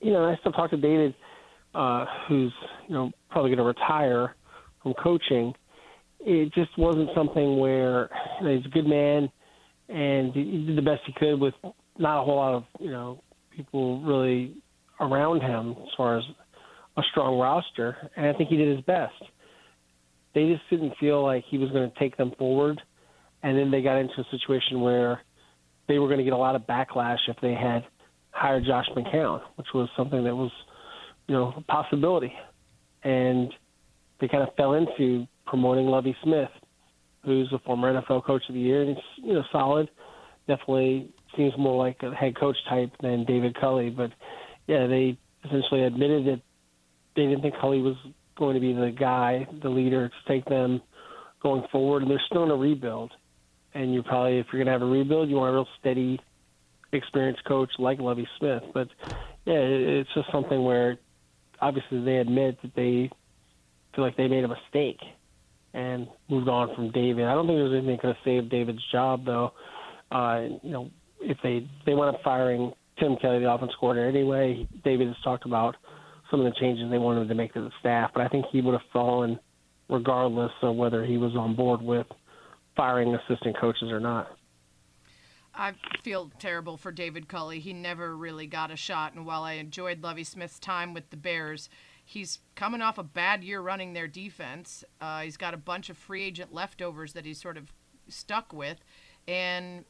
[0.00, 1.14] you know, I still talk to David,
[1.74, 2.52] uh, who's
[2.88, 4.34] you know probably going to retire
[4.82, 5.54] from coaching.
[6.20, 9.30] It just wasn't something where you know, he's a good man,
[9.88, 11.54] and he he did the best he could with
[11.98, 13.22] not a whole lot of you know
[13.56, 14.56] people really
[15.00, 16.24] around him as far as
[16.96, 19.14] a strong roster, and I think he did his best.
[20.34, 22.80] They just didn't feel like he was going to take them forward,
[23.42, 25.20] and then they got into a situation where
[25.88, 27.84] they were going to get a lot of backlash if they had
[28.30, 30.50] hired Josh McCown, which was something that was,
[31.26, 32.32] you know, a possibility.
[33.04, 33.52] And
[34.20, 36.48] they kind of fell into promoting Lovie Smith,
[37.24, 39.90] who's a former NFL coach of the year, and he's, you know, solid.
[40.46, 43.90] Definitely seems more like a head coach type than David Culley.
[43.90, 44.10] But,
[44.66, 46.40] yeah, they essentially admitted that
[47.16, 47.96] they didn't think Culley was
[48.36, 50.80] going to be the guy, the leader to take them
[51.42, 52.02] going forward.
[52.02, 53.12] And they're still in a rebuild.
[53.74, 56.20] And you probably, if you're going to have a rebuild, you want a real steady,
[56.92, 58.62] experienced coach like Lovie Smith.
[58.74, 58.88] But
[59.44, 60.98] yeah, it's just something where
[61.60, 63.10] obviously they admit that they
[63.94, 65.00] feel like they made a mistake
[65.74, 67.24] and moved on from David.
[67.24, 69.52] I don't think there's anything could have saved David's job though.
[70.10, 74.68] Uh, you know, if they they wound up firing Tim Kelly, the offense coordinator anyway,
[74.84, 75.76] David has talked about
[76.32, 78.62] some of the changes they wanted to make to the staff, but I think he
[78.62, 79.38] would have fallen
[79.88, 82.06] regardless of whether he was on board with
[82.74, 84.28] firing assistant coaches or not.
[85.54, 87.60] I feel terrible for David Culley.
[87.60, 91.18] He never really got a shot, and while I enjoyed Lovie Smith's time with the
[91.18, 91.68] Bears,
[92.02, 94.82] he's coming off a bad year running their defense.
[95.02, 97.70] Uh, he's got a bunch of free agent leftovers that he's sort of
[98.08, 98.78] stuck with,
[99.28, 99.84] and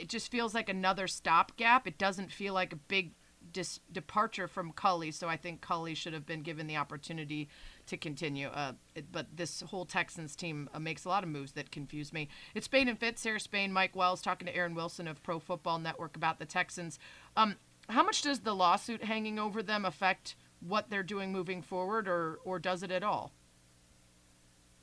[0.00, 1.86] it just feels like another stopgap.
[1.86, 3.12] It doesn't feel like a big
[3.56, 7.48] dis- departure from Culley, so I think Culley should have been given the opportunity
[7.86, 8.48] to continue.
[8.48, 12.12] Uh, it, but this whole Texans team uh, makes a lot of moves that confuse
[12.12, 12.28] me.
[12.54, 15.78] It's Spain and Fitz, Sarah Spain, Mike Wells talking to Aaron Wilson of Pro Football
[15.78, 16.98] Network about the Texans.
[17.34, 17.56] Um,
[17.88, 22.40] how much does the lawsuit hanging over them affect what they're doing moving forward, or
[22.44, 23.32] or does it at all?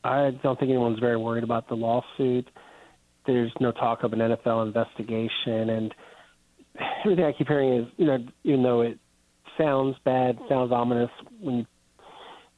[0.04, 2.50] I don't think anyone's very worried about the lawsuit.
[3.28, 5.94] There's no talk of an NFL investigation, and
[7.06, 9.00] everything I keep hearing is, you know, even though it
[9.58, 11.10] sounds bad, sounds ominous,
[11.40, 11.66] when you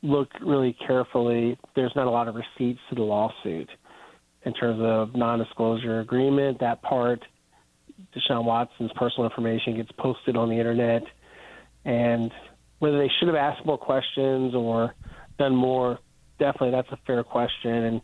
[0.03, 3.69] look really carefully, there's not a lot of receipts to the lawsuit
[4.43, 6.59] in terms of non-disclosure agreement.
[6.59, 7.21] That part,
[8.15, 11.03] Deshaun Watson's personal information gets posted on the internet,
[11.83, 12.31] and
[12.79, 14.93] whether they should have asked more questions or
[15.37, 15.99] done more
[16.39, 18.01] definitely that's a fair question, and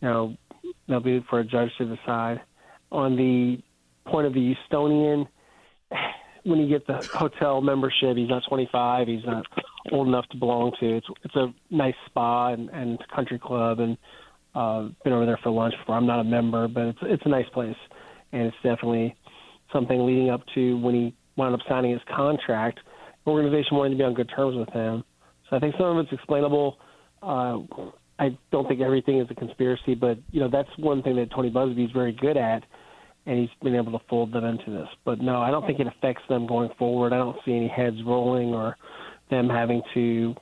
[0.00, 0.36] you know
[0.86, 2.40] that'll be for a judge to decide.
[2.90, 3.58] On the
[4.06, 5.26] point of the Houstonian,
[6.44, 9.46] when you get the hotel membership, he's not 25, he's not
[9.92, 10.96] old enough to belong to.
[10.96, 13.96] It's it's a nice spa and, and country club, and
[14.54, 15.96] uh, been over there for lunch before.
[15.96, 17.76] I'm not a member, but it's it's a nice place,
[18.32, 19.16] and it's definitely
[19.72, 22.80] something leading up to when he wound up signing his contract.
[23.24, 25.04] The organization wanted to be on good terms with him,
[25.48, 26.78] so I think some of it's explainable
[27.22, 27.58] uh,
[28.18, 31.50] I don't think everything is a conspiracy, but you know that's one thing that Tony
[31.50, 32.64] Buzbee is very good at,
[33.26, 34.88] and he's been able to fold them into this.
[35.04, 37.12] But no, I don't think it affects them going forward.
[37.12, 38.76] I don't see any heads rolling or
[39.30, 40.34] them having to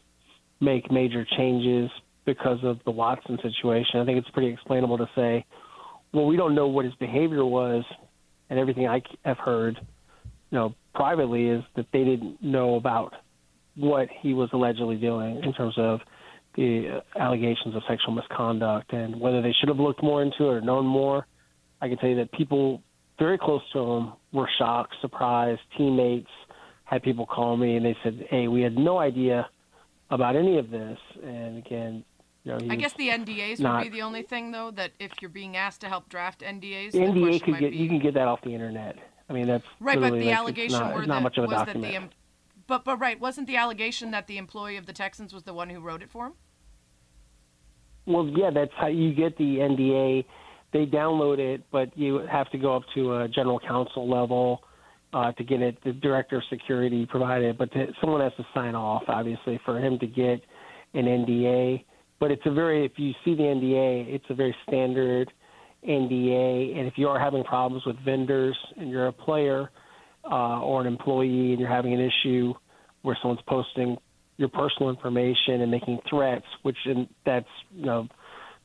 [0.61, 1.91] make major changes
[2.25, 4.01] because of the Watson situation.
[4.01, 5.45] I think it's pretty explainable to say,
[6.13, 7.85] well, we don't know what his behavior was,
[8.49, 9.77] and everything I have heard,
[10.51, 13.15] you know, privately is that they didn't know about
[13.77, 16.01] what he was allegedly doing in terms of
[16.57, 20.61] the allegations of sexual misconduct and whether they should have looked more into it or
[20.61, 21.27] known more.
[21.81, 22.83] I can tell you that people
[23.19, 25.61] very close to him were shocked, surprised.
[25.77, 26.31] Teammates
[26.85, 29.49] had people call me and they said, "Hey, we had no idea
[30.11, 32.05] about any of this." And again,
[32.45, 35.13] you know, I guess the NDAs not, would be the only thing, though, that if
[35.21, 37.77] you're being asked to help draft NDAs, NDA could get be...
[37.77, 38.97] you can get that off the internet.
[39.29, 41.47] I mean, that's right, but the like, allegation not, were not that, much of a
[41.47, 41.93] was document.
[41.93, 42.17] that the
[42.67, 45.71] but but right, wasn't the allegation that the employee of the Texans was the one
[45.71, 46.33] who wrote it for him?
[48.07, 50.25] Well, yeah, that's how you get the NDA.
[50.73, 54.63] They download it, but you have to go up to a general counsel level
[55.13, 55.79] uh, to get it.
[55.85, 59.99] The director of security provided, but to, someone has to sign off, obviously, for him
[59.99, 60.41] to get
[60.95, 61.85] an NDA.
[62.21, 65.33] But it's a very, if you see the NDA, it's a very standard
[65.87, 66.79] NDA.
[66.79, 69.71] And if you are having problems with vendors and you're a player
[70.31, 72.53] uh, or an employee and you're having an issue
[73.03, 73.97] where someone's posting
[74.37, 78.09] your personal information and making threats, which in, that's you know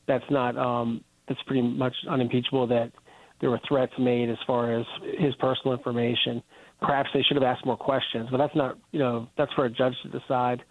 [0.06, 2.92] that's not um, that's pretty much unimpeachable that
[3.40, 4.86] there were threats made as far as
[5.18, 6.42] his personal information.
[6.80, 9.70] Perhaps they should have asked more questions, but that's not you know that's for a
[9.70, 10.62] judge to decide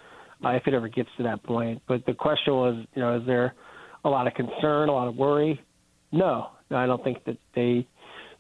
[0.44, 1.82] uh, if it ever gets to that point.
[1.88, 3.54] But the question was you know is there
[4.04, 5.60] a lot of concern, a lot of worry?
[6.12, 7.88] No, no I don't think that they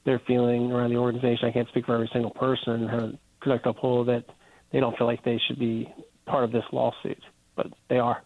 [0.05, 1.47] they're feeling around the organization.
[1.47, 2.87] I can't speak for every single person.
[2.87, 4.25] Haven't conducted a poll that
[4.71, 5.91] they don't feel like they should be
[6.25, 7.21] part of this lawsuit,
[7.55, 8.23] but they are.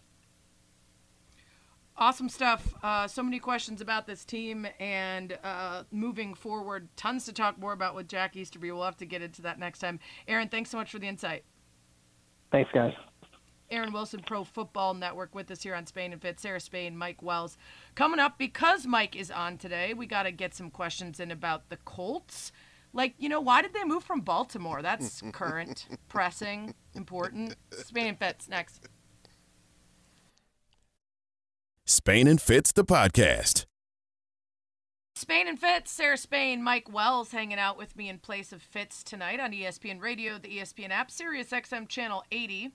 [2.00, 2.74] Awesome stuff.
[2.82, 6.88] Uh, so many questions about this team and uh, moving forward.
[6.96, 8.72] Tons to talk more about with Jack Easterby.
[8.72, 10.00] We'll have to get into that next time.
[10.26, 11.44] Aaron, thanks so much for the insight.
[12.50, 12.94] Thanks, guys.
[13.70, 16.40] Aaron Wilson, Pro Football Network, with us here on Spain and Fit.
[16.40, 17.58] Sarah Spain, Mike Wells.
[17.94, 21.68] Coming up, because Mike is on today, we got to get some questions in about
[21.68, 22.50] the Colts.
[22.94, 24.80] Like, you know, why did they move from Baltimore?
[24.80, 27.56] That's current, pressing, important.
[27.72, 28.88] Spain and Fitz next.
[31.90, 33.66] Spain and Fitz, the podcast.
[35.16, 39.02] Spain and Fitz, Sarah Spain, Mike Wells hanging out with me in place of Fitz
[39.02, 42.70] tonight on ESPN Radio, the ESPN app, Sirius XM Channel 80.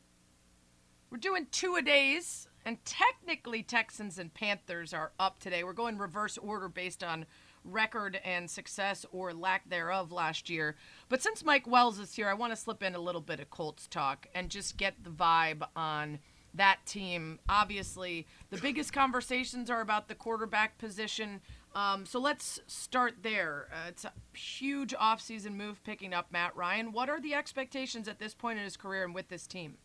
[1.10, 5.64] We're doing two a days, and technically Texans and Panthers are up today.
[5.64, 7.26] We're going reverse order based on
[7.64, 10.76] record and success or lack thereof last year.
[11.08, 13.50] But since Mike Wells is here, I want to slip in a little bit of
[13.50, 16.20] Colts talk and just get the vibe on
[16.58, 17.40] that team.
[17.50, 21.42] Obviously, the biggest conversations are about the quarterback position.
[21.74, 23.68] Um, so let's start there.
[23.72, 26.92] Uh, it's a huge offseason move picking up Matt Ryan.
[26.92, 29.76] What are the expectations at this point in his career and with this team?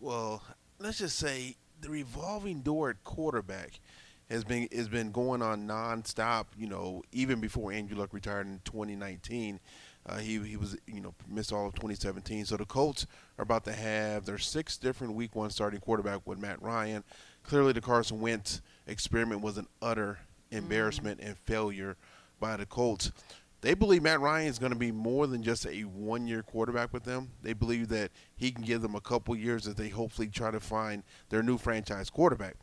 [0.00, 0.42] Well,
[0.78, 3.80] let's just say the revolving door at quarterback
[4.28, 6.46] has been has been going on nonstop.
[6.58, 9.60] You know, even before Andrew Luck retired in 2019,
[10.08, 12.44] uh, he he was you know missed all of 2017.
[12.44, 13.06] So the Colts
[13.38, 17.04] are about to have their six different Week One starting quarterback with Matt Ryan.
[17.42, 20.18] Clearly, the Carson Wentz experiment was an utter
[20.50, 21.30] embarrassment mm-hmm.
[21.30, 21.96] and failure
[22.38, 23.12] by the Colts.
[23.60, 27.04] they believe Matt Ryan is going to be more than just a one-year quarterback with
[27.04, 27.30] them.
[27.42, 30.60] They believe that he can give them a couple years as they hopefully try to
[30.60, 32.56] find their new franchise quarterback.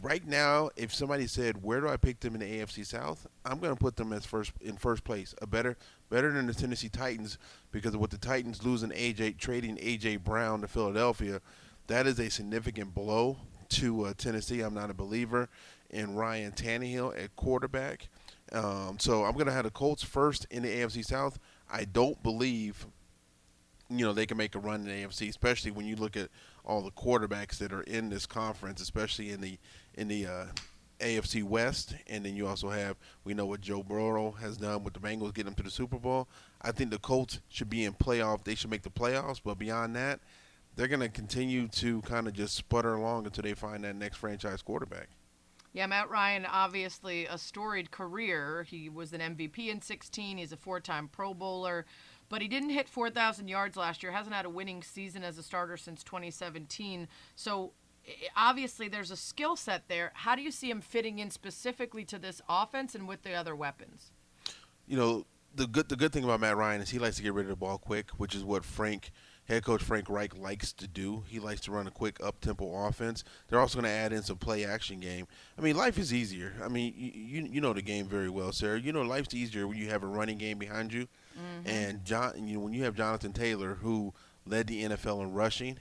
[0.00, 3.58] Right now, if somebody said, "Where do I pick them in the AFC South?" I'm
[3.58, 5.76] going to put them as first in first place, a better
[6.12, 7.38] better than the Tennessee Titans
[7.72, 11.40] because with the Titans losing AJ trading AJ Brown to Philadelphia,
[11.86, 13.38] that is a significant blow
[13.70, 14.60] to uh, Tennessee.
[14.60, 15.48] I'm not a believer
[15.88, 18.08] in Ryan Tannehill at quarterback.
[18.52, 21.38] Um, so I'm going to have the Colts first in the AFC South.
[21.70, 22.86] I don't believe,
[23.88, 26.28] you know, they can make a run in the AFC, especially when you look at
[26.62, 29.58] all the quarterbacks that are in this conference, especially in the
[29.94, 30.44] in the uh,
[31.02, 34.94] AFC West, and then you also have we know what Joe Burrow has done with
[34.94, 36.28] the Bengals getting them to the Super Bowl.
[36.62, 38.44] I think the Colts should be in playoff.
[38.44, 40.20] They should make the playoffs, but beyond that,
[40.76, 44.16] they're going to continue to kind of just sputter along until they find that next
[44.16, 45.08] franchise quarterback.
[45.72, 48.66] Yeah, Matt Ryan, obviously a storied career.
[48.68, 50.36] He was an MVP in 16.
[50.36, 51.86] He's a four time Pro Bowler,
[52.28, 54.12] but he didn't hit 4,000 yards last year.
[54.12, 57.08] Hasn't had a winning season as a starter since 2017.
[57.36, 57.72] So
[58.36, 60.12] obviously there's a skill set there.
[60.14, 63.54] How do you see him fitting in specifically to this offense and with the other
[63.54, 64.12] weapons?
[64.86, 67.34] You know, the good the good thing about Matt Ryan is he likes to get
[67.34, 69.10] rid of the ball quick, which is what Frank
[69.44, 71.24] head coach Frank Reich likes to do.
[71.26, 73.24] He likes to run a quick up tempo offense.
[73.48, 75.26] They're also going to add in some play action game.
[75.58, 76.54] I mean, life is easier.
[76.62, 78.80] I mean, you you know the game very well, Sarah.
[78.80, 81.08] You know life's easier when you have a running game behind you.
[81.36, 81.68] Mm-hmm.
[81.68, 84.14] And John, you know, when you have Jonathan Taylor who
[84.46, 85.78] led the NFL in rushing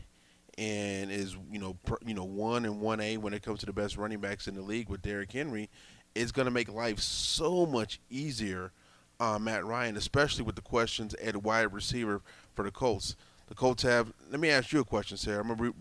[0.61, 3.65] and is you know per, you know one and one A when it comes to
[3.65, 5.69] the best running backs in the league with Derrick Henry,
[6.13, 8.71] it's going to make life so much easier
[9.19, 12.21] on Matt Ryan, especially with the questions at wide receiver
[12.53, 13.15] for the Colts
[13.47, 14.13] the Colts have.
[14.29, 15.41] Let me ask you a question, Sarah.
[15.41, 15.73] I'm gonna re-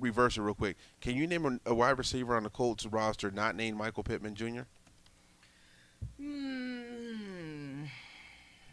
[0.00, 0.76] reverse it real quick.
[1.00, 4.34] Can you name a, a, wide receiver on the Colts roster not named Michael Pittman
[4.34, 4.62] Jr.?
[6.16, 7.84] Hmm.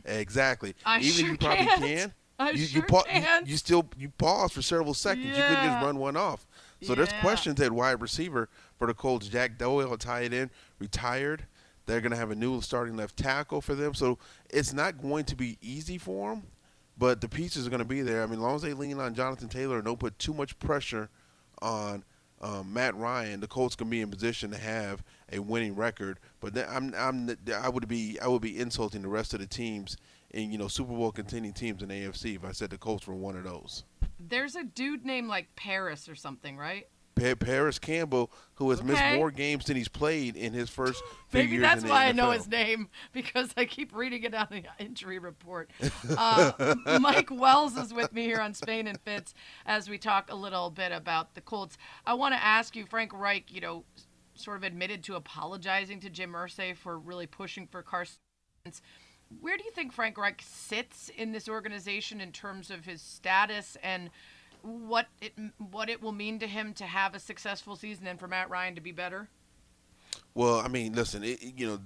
[0.05, 0.75] Exactly.
[0.85, 1.81] I Even sure you probably can't.
[1.81, 2.13] can.
[2.37, 5.27] I you, sure you, pa- you, you still you pause for several seconds.
[5.27, 5.37] Yeah.
[5.37, 6.47] You couldn't just run one off.
[6.81, 9.27] So there's questions at wide receiver for the Colts.
[9.27, 11.45] Jack Doyle, tight end, retired.
[11.87, 13.93] They're going to have a new starting left tackle for them.
[13.95, 14.19] So
[14.49, 16.43] it's not going to be easy for them
[16.97, 18.23] but the pieces are going to be there.
[18.23, 20.57] I mean, as long as they lean on Jonathan Taylor and don't put too much
[20.59, 21.09] pressure
[21.61, 22.03] on
[22.41, 26.19] um, Matt Ryan, the Colts can be in position to have a winning record.
[26.39, 29.47] But then I'm, I'm, I would be, I would be insulting the rest of the
[29.47, 29.97] teams
[30.31, 33.15] in, you know, Super Bowl contending teams in AFC if I said the Colts were
[33.15, 33.83] one of those.
[34.19, 36.87] There's a dude named like Parris or something, right?
[37.15, 41.39] Pa- Parris Campbell, who has missed more games than he's played in his first few
[41.39, 44.35] Maybe years that's in the why I know his name because I keep reading it
[44.35, 45.71] on the injury report.
[46.17, 49.33] Uh, Mike Wells is with me here on Spain and Fitz
[49.65, 51.77] as we talk a little bit about the Colts.
[52.05, 53.85] I want to ask you, Frank Reich, you know,
[54.33, 58.17] sort of admitted to apologizing to Jim Irsay for really pushing for Carson.
[59.41, 63.77] Where do you think Frank Reich sits in this organization in terms of his status
[63.83, 64.09] and
[64.61, 65.33] what it
[65.71, 68.75] what it will mean to him to have a successful season and for Matt Ryan
[68.75, 69.27] to be better?
[70.33, 71.79] Well, I mean, listen, it- you know,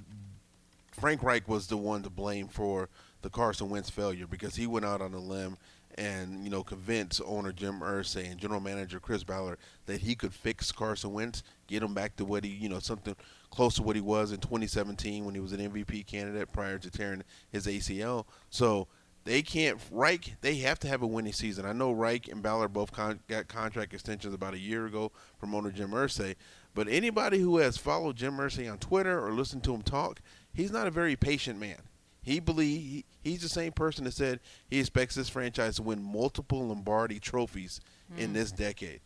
[0.92, 2.90] Frank Reich was the one to blame for
[3.22, 5.58] the Carson Wentz failure because he went out on a limb
[5.96, 10.34] and you know convinced owner Jim Irsay and general manager Chris Ballard that he could
[10.34, 13.16] fix Carson Wentz, get him back to what he you know something
[13.50, 16.90] close to what he was in 2017 when he was an MVP candidate prior to
[16.90, 18.26] tearing his ACL.
[18.50, 18.88] So
[19.26, 20.36] they can't Reich.
[20.42, 21.66] They have to have a winning season.
[21.66, 25.54] I know Reich and Ballard both con- got contract extensions about a year ago from
[25.54, 26.36] owner Jim Irsay.
[26.74, 30.22] But anybody who has followed Jim Irsay on Twitter or listened to him talk,
[30.54, 31.78] he's not a very patient man.
[32.22, 36.04] He believe he, he's the same person that said he expects this franchise to win
[36.04, 37.82] multiple Lombardi trophies
[38.18, 38.34] in hmm.
[38.34, 39.02] this decade.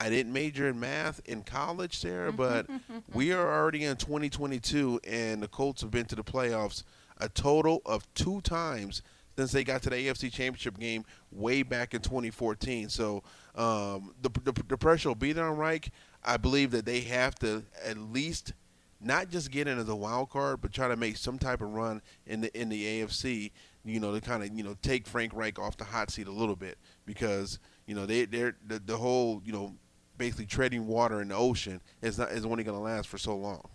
[0.00, 2.66] I didn't major in math in college, Sarah, but
[3.12, 6.84] we are already in 2022, and the Colts have been to the playoffs
[7.18, 9.02] a total of two times
[9.36, 12.88] since they got to the AFC Championship game way back in 2014.
[12.88, 13.22] So
[13.54, 15.90] um, the, the, the pressure will be there on Reich.
[16.24, 18.52] I believe that they have to at least
[19.00, 21.72] not just get in as a wild card, but try to make some type of
[21.72, 23.52] run in the in the AFC.
[23.84, 26.32] You know, to kind of you know take Frank Reich off the hot seat a
[26.32, 29.74] little bit because you know they they're the, the whole you know
[30.18, 33.36] basically treading water in the ocean is not is only going to last for so
[33.36, 33.68] long.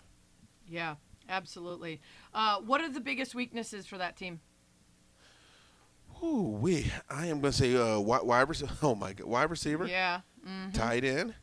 [0.67, 0.95] Yeah,
[1.29, 2.01] absolutely.
[2.33, 4.39] Uh, what are the biggest weaknesses for that team?
[6.23, 8.71] Ooh, we I am going to say uh wide, wide receiver.
[8.83, 10.71] Oh my god, wide receiver, Yeah, mm-hmm.
[10.71, 11.33] tight end.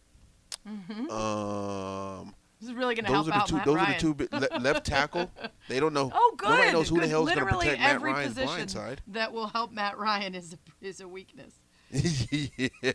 [1.11, 3.55] Um, this is really going to those help are the out two.
[3.57, 3.91] Matt those Ryan.
[3.91, 4.55] are the two.
[4.55, 5.31] Le- left tackle.
[5.69, 6.11] They don't know.
[6.13, 6.49] Oh, good.
[6.51, 7.11] Nobody knows who the Good.
[7.11, 9.03] hell is going to protect Matt Ryan's blind side.
[9.09, 11.55] that will help Matt Ryan is a, is a weakness.
[11.93, 12.91] yeah.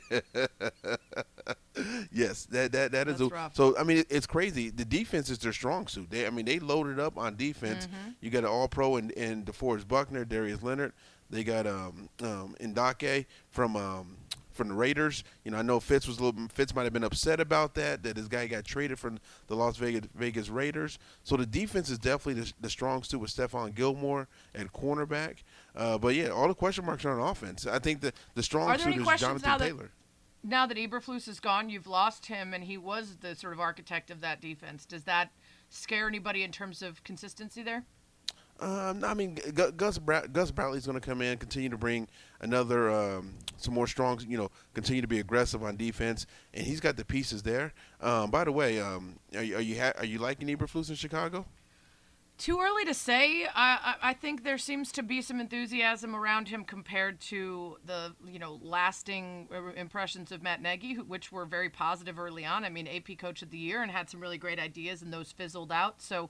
[2.12, 3.56] yes, that that that is That's a, rough.
[3.56, 3.78] so.
[3.78, 4.70] I mean, it- it's crazy.
[4.70, 6.10] The defense is their strong suit.
[6.10, 7.86] They, I mean, they loaded up on defense.
[7.88, 8.10] Mm-hmm.
[8.22, 10.94] You got an All Pro in, in DeForest Buckner, Darius Leonard.
[11.30, 14.18] They got um um Ngakoue from um
[14.52, 15.24] from the Raiders.
[15.44, 18.04] You know, I know Fitz was a little Fitz might have been upset about that
[18.04, 20.98] that his guy got traded from the Las Vegas Vegas Raiders.
[21.24, 25.38] So the defense is definitely the, the strong suit with Stephon Gilmore at cornerback.
[25.76, 27.66] Uh, but yeah, all the question marks are on offense.
[27.68, 29.92] I think the the strong suit is Jonathan that- Taylor.
[30.48, 34.12] Now that Eberflus is gone, you've lost him, and he was the sort of architect
[34.12, 34.86] of that defense.
[34.86, 35.32] Does that
[35.70, 37.84] scare anybody in terms of consistency there?
[38.60, 42.08] Um, I mean, Gu- Gus Bra- Gus Bradley's going to come in, continue to bring
[42.42, 46.80] another um, some more strong, you know, continue to be aggressive on defense, and he's
[46.80, 47.74] got the pieces there.
[48.00, 50.96] Um, by the way, um, are you are you, ha- are you liking Eberflus in
[50.96, 51.46] Chicago?
[52.38, 53.46] Too early to say.
[53.46, 58.14] I, I I think there seems to be some enthusiasm around him compared to the
[58.28, 62.66] you know lasting uh, impressions of Matt Nagy, which were very positive early on.
[62.66, 65.32] I mean, AP Coach of the Year and had some really great ideas, and those
[65.32, 66.02] fizzled out.
[66.02, 66.30] So.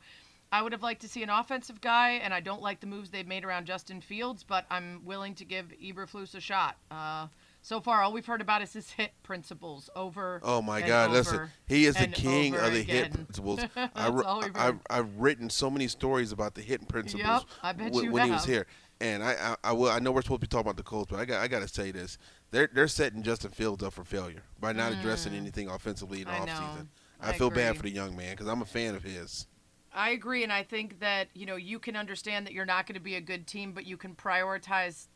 [0.52, 3.10] I would have liked to see an offensive guy, and I don't like the moves
[3.10, 6.78] they've made around Justin Fields, but I'm willing to give Eberflus a shot.
[6.90, 7.28] Uh,
[7.66, 10.40] so far, all we've heard about is his hit principles over.
[10.44, 11.10] Oh my God!
[11.10, 13.12] Listen, he is the king of the hit again.
[13.26, 13.60] principles.
[13.76, 14.58] I, all we've heard.
[14.58, 18.12] have I've written so many stories about the hit principles Yep, I bet when, you
[18.12, 18.68] when he was here.
[19.02, 19.90] And I, I, I will.
[19.90, 21.64] I know we're supposed to be talking about the Colts, but I got, I got
[21.64, 22.20] to say this:
[22.52, 26.34] they're, they're setting Justin Fields up for failure by not addressing anything offensively in the
[26.34, 26.42] Mm.
[26.42, 26.88] I offseason.
[27.20, 29.48] I, I feel bad for the young man because I'm a fan of his.
[29.92, 32.94] I agree, and I think that you know you can understand that you're not going
[32.94, 35.08] to be a good team, but you can prioritize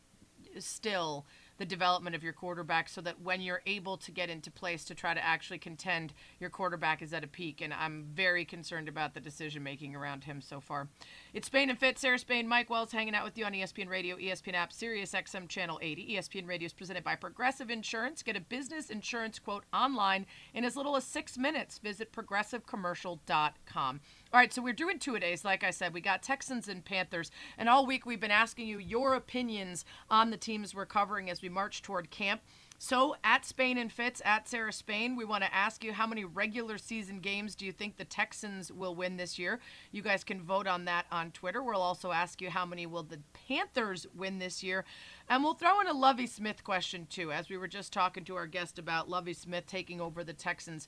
[0.58, 1.26] still
[1.60, 4.94] the development of your quarterback so that when you're able to get into place to
[4.94, 7.60] try to actually contend, your quarterback is at a peak.
[7.60, 10.88] And I'm very concerned about the decision making around him so far.
[11.34, 14.16] It's Spain and Fit, Sarah Spain, Mike Wells hanging out with you on ESPN Radio,
[14.16, 16.16] ESPN app, Sirius XM Channel 80.
[16.16, 18.22] ESPN Radio is presented by Progressive Insurance.
[18.22, 21.76] Get a business insurance quote online in as little as six minutes.
[21.76, 24.00] Visit progressivecommercial.com.
[24.32, 25.44] All right, so we're doing two a days.
[25.44, 28.78] Like I said, we got Texans and Panthers, and all week we've been asking you
[28.78, 32.40] your opinions on the teams we're covering as we march toward camp.
[32.78, 36.24] So at Spain and Fitz, at Sarah Spain, we want to ask you how many
[36.24, 39.58] regular season games do you think the Texans will win this year?
[39.90, 41.60] You guys can vote on that on Twitter.
[41.60, 43.18] We'll also ask you how many will the
[43.48, 44.84] Panthers win this year?
[45.28, 48.36] And we'll throw in a Lovie Smith question too, as we were just talking to
[48.36, 50.86] our guest about Lovie Smith taking over the Texans.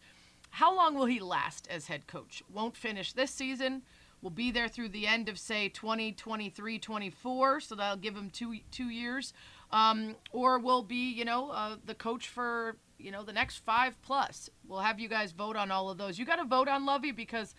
[0.56, 2.42] How long will he last as head coach?
[2.52, 3.82] Won't finish this season.
[4.20, 8.58] Will be there through the end of say 2023, 24, so that'll give him two
[8.70, 9.32] two years.
[9.70, 14.00] Um, or will be, you know, uh, the coach for you know the next five
[14.02, 14.50] plus.
[14.68, 16.18] We'll have you guys vote on all of those.
[16.18, 17.54] You got to vote on Lovie because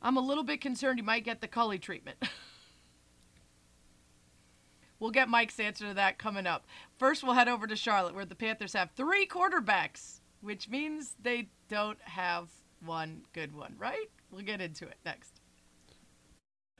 [0.00, 2.16] I'm a little bit concerned you might get the Culley treatment.
[5.00, 6.66] We'll get Mike's answer to that coming up.
[6.98, 11.48] First, we'll head over to Charlotte, where the Panthers have three quarterbacks, which means they
[11.68, 12.48] don't have
[12.84, 14.10] one good one, right?
[14.30, 15.40] We'll get into it next.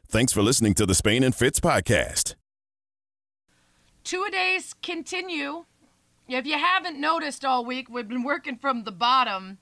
[0.09, 2.35] Thanks for listening to the Spain and Fitz podcast.
[4.03, 5.67] Two a days continue.
[6.27, 9.59] If you haven't noticed all week, we've been working from the bottom,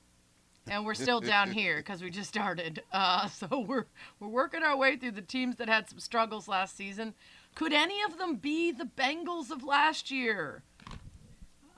[0.70, 2.82] and we're still down here because we just started.
[2.92, 3.86] Uh, so we're
[4.20, 7.14] we're working our way through the teams that had some struggles last season.
[7.54, 10.62] Could any of them be the Bengals of last year?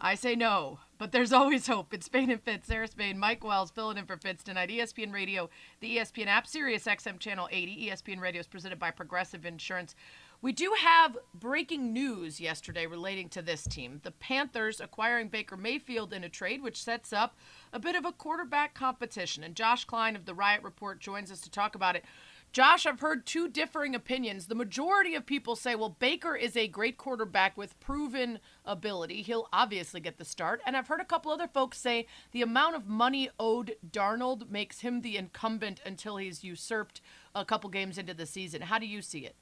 [0.00, 1.94] I say no, but there's always hope.
[1.94, 4.68] It's Spain and Fitz, Sarah Spain, Mike Wells filling in for Fitz tonight.
[4.68, 5.48] ESPN Radio,
[5.80, 7.88] the ESPN app, Sirius XM Channel 80.
[7.88, 9.94] ESPN Radio is presented by Progressive Insurance.
[10.42, 14.00] We do have breaking news yesterday relating to this team.
[14.02, 17.34] The Panthers acquiring Baker Mayfield in a trade, which sets up
[17.72, 19.42] a bit of a quarterback competition.
[19.42, 22.04] And Josh Klein of the Riot Report joins us to talk about it.
[22.52, 24.46] Josh, I've heard two differing opinions.
[24.46, 29.22] The majority of people say, well, Baker is a great quarterback with proven ability.
[29.22, 30.60] He'll obviously get the start.
[30.66, 34.80] And I've heard a couple other folks say the amount of money owed Darnold makes
[34.80, 37.00] him the incumbent until he's usurped
[37.36, 38.62] a couple games into the season.
[38.62, 39.36] How do you see it?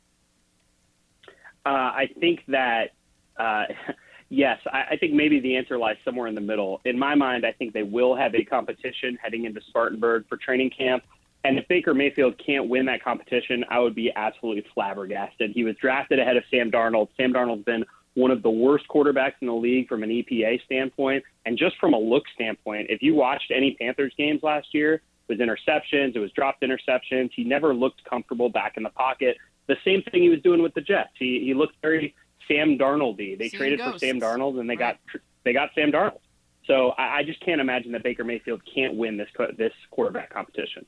[1.64, 2.90] Uh, I think that,
[3.38, 3.64] uh,
[4.28, 6.82] yes, I, I think maybe the answer lies somewhere in the middle.
[6.84, 10.72] In my mind, I think they will have a competition heading into Spartanburg for training
[10.76, 11.04] camp.
[11.48, 15.52] And if Baker Mayfield can't win that competition, I would be absolutely flabbergasted.
[15.54, 17.08] He was drafted ahead of Sam Darnold.
[17.16, 21.24] Sam Darnold's been one of the worst quarterbacks in the league from an EPA standpoint.
[21.46, 25.02] And just from a look standpoint, if you watched any Panthers games last year, it
[25.26, 27.30] was interceptions, it was dropped interceptions.
[27.34, 29.38] He never looked comfortable back in the pocket.
[29.68, 31.10] The same thing he was doing with the Jets.
[31.18, 32.14] He he looked very
[32.46, 33.38] Sam Darnoldy.
[33.38, 34.00] They Seeing traded ghosts.
[34.00, 34.98] for Sam Darnold and they Right.
[35.12, 36.20] got they got Sam Darnold.
[36.66, 40.84] So I, I just can't imagine that Baker Mayfield can't win this this quarterback competition.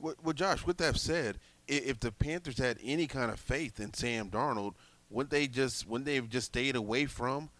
[0.00, 4.30] Well, Josh, with that said, if the Panthers had any kind of faith in Sam
[4.30, 4.74] Darnold,
[5.10, 7.50] wouldn't they just wouldn't they have just stayed away from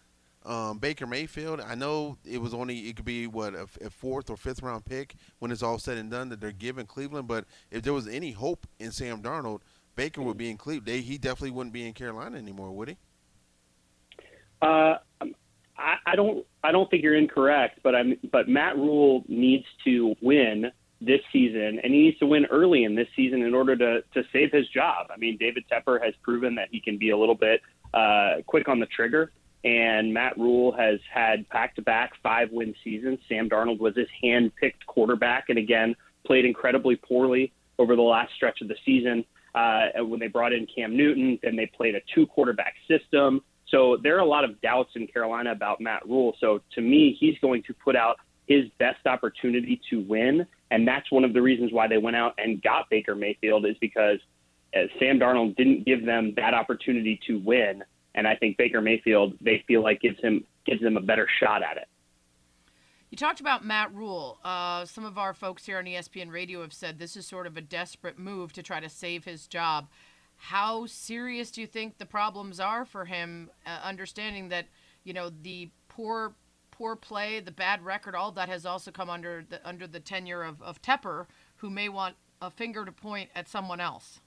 [0.45, 4.29] Um, Baker Mayfield, I know it was only it could be what a, a, fourth
[4.29, 7.27] or fifth round pick when it's all said and done that they're giving Cleveland.
[7.27, 9.59] But if there was any hope in Sam Darnold,
[9.95, 11.03] Baker would be in Cleveland.
[11.03, 12.97] He definitely wouldn't be in Carolina anymore, would he?
[14.61, 14.95] Uh,
[15.77, 16.45] I, I don't.
[16.63, 18.17] I don't think you're incorrect, but I'm.
[18.31, 20.71] But Matt Rhule needs to win
[21.01, 24.23] this season, and he needs to win early in this season in order to to
[24.33, 25.07] save his job.
[25.13, 27.61] I mean, David Tepper has proven that he can be a little bit
[27.93, 29.31] uh, quick on the trigger,
[29.63, 33.19] and Matt Rhule has had back-to-back five-win seasons.
[33.29, 35.95] Sam Darnold was his hand-picked quarterback, and again
[36.25, 39.23] played incredibly poorly over the last stretch of the season.
[39.55, 43.41] Uh, when they brought in Cam Newton, then they played a two-quarterback system.
[43.69, 46.35] So there are a lot of doubts in Carolina about Matt Rhule.
[46.39, 51.11] So to me, he's going to put out his best opportunity to win, and that's
[51.11, 54.19] one of the reasons why they went out and got Baker Mayfield is because
[54.75, 57.83] uh, Sam Darnold didn't give them that opportunity to win,
[58.15, 61.63] and I think Baker Mayfield they feel like gives him gives them a better shot
[61.63, 61.87] at it.
[63.09, 64.37] You talked about Matt Rhule.
[64.43, 67.57] Uh, some of our folks here on ESPN Radio have said this is sort of
[67.57, 69.87] a desperate move to try to save his job.
[70.35, 73.49] How serious do you think the problems are for him?
[73.65, 74.67] Uh, understanding that
[75.03, 76.33] you know the poor
[76.79, 80.43] poor play, the bad record, all that has also come under the under the tenure
[80.43, 81.25] of, of Tepper,
[81.57, 84.21] who may want a finger to point at someone else.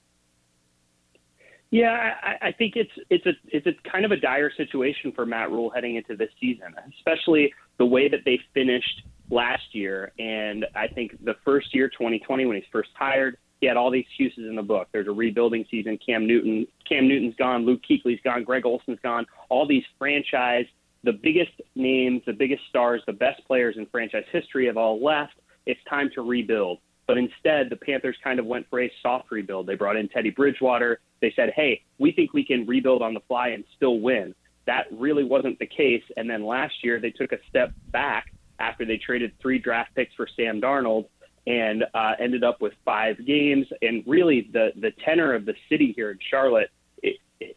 [1.71, 5.25] Yeah, I, I think it's it's a it's a kind of a dire situation for
[5.25, 9.01] Matt Rhule heading into this season, especially the way that they finished
[9.31, 10.11] last year.
[10.19, 13.99] And I think the first year, 2020, when he's first hired, he had all the
[13.99, 14.89] excuses in the book.
[14.91, 15.97] There's a rebuilding season.
[16.05, 17.65] Cam Newton, Cam Newton's gone.
[17.65, 18.43] Luke Kuechly's gone.
[18.43, 19.25] Greg Olsen's gone.
[19.49, 20.65] All these franchise,
[21.03, 25.33] the biggest names, the biggest stars, the best players in franchise history have all left.
[25.65, 26.79] It's time to rebuild.
[27.07, 29.67] But instead, the Panthers kind of went for a soft rebuild.
[29.67, 30.99] They brought in Teddy Bridgewater.
[31.21, 34.33] They said, hey, we think we can rebuild on the fly and still win.
[34.65, 36.03] That really wasn't the case.
[36.15, 40.13] And then last year, they took a step back after they traded three draft picks
[40.15, 41.07] for Sam Darnold
[41.45, 43.67] and uh, ended up with five games.
[43.81, 46.69] And really, the the tenor of the city here in Charlotte,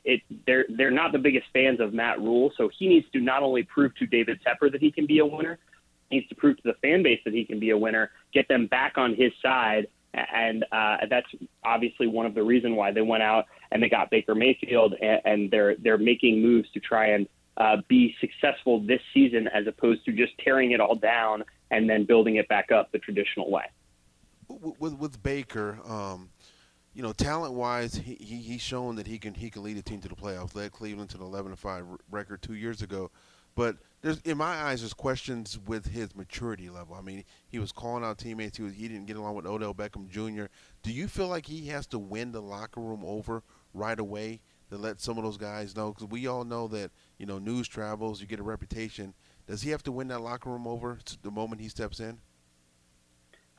[0.04, 3.42] it, they're they're not the biggest fans of Matt Rhule, So he needs to not
[3.42, 5.58] only prove to David Tepper that he can be a winner,
[6.10, 8.48] he needs to prove to the fan base that he can be a winner, get
[8.48, 9.88] them back on his side.
[10.14, 11.26] And uh, that's
[11.62, 15.20] obviously one of the reason why they went out and they got Baker Mayfield, and,
[15.24, 20.04] and they're they're making moves to try and uh, be successful this season as opposed
[20.04, 23.64] to just tearing it all down and then building it back up the traditional way.
[24.48, 26.30] With with Baker, um,
[26.96, 29.82] you know, talent wise, he, he he's shown that he can he can lead a
[29.82, 30.54] team to the playoffs.
[30.54, 33.10] Led Cleveland to the 11 5 record two years ago,
[33.54, 36.94] but there's in my eyes there's questions with his maturity level.
[36.94, 38.56] I mean, he was calling out teammates.
[38.56, 40.46] He was he didn't get along with Odell Beckham Jr.
[40.82, 43.42] Do you feel like he has to win the locker room over
[43.74, 44.40] right away
[44.70, 45.92] to let some of those guys know?
[45.92, 48.22] Because we all know that you know news travels.
[48.22, 49.12] You get a reputation.
[49.46, 52.20] Does he have to win that locker room over the moment he steps in?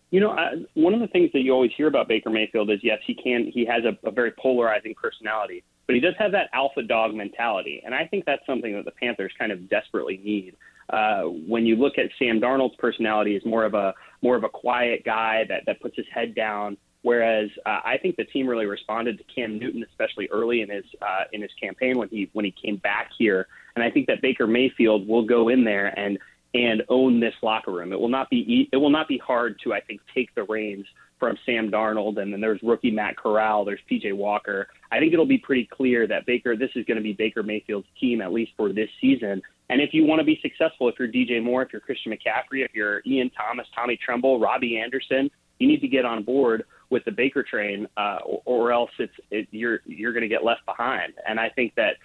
[0.09, 2.79] You know, I, one of the things that you always hear about Baker Mayfield is
[2.81, 3.51] yes, he can.
[3.53, 7.81] He has a, a very polarizing personality, but he does have that alpha dog mentality,
[7.85, 10.55] and I think that's something that the Panthers kind of desperately need.
[10.89, 14.49] Uh, when you look at Sam Darnold's personality, is more of a more of a
[14.49, 16.77] quiet guy that that puts his head down.
[17.01, 20.85] Whereas uh, I think the team really responded to Cam Newton, especially early in his
[21.01, 24.21] uh, in his campaign when he when he came back here, and I think that
[24.21, 26.17] Baker Mayfield will go in there and
[26.57, 27.93] and own this locker room.
[27.93, 30.85] It will not be it will not be hard to I think take the reins
[31.19, 34.67] from Sam Darnold and then there's rookie Matt Corral, there's PJ Walker.
[34.91, 37.87] I think it'll be pretty clear that Baker this is going to be Baker Mayfield's
[37.99, 39.41] team at least for this season.
[39.69, 42.63] And if you want to be successful, if you're DJ Moore, if you're Christian McCaffrey,
[42.63, 45.29] if you're Ian Thomas, Tommy Tremble, Robbie Anderson,
[45.59, 49.13] you need to get on board with the Baker train, uh, or, or else it's
[49.29, 51.13] it, you're you're going to get left behind.
[51.27, 51.95] And I think that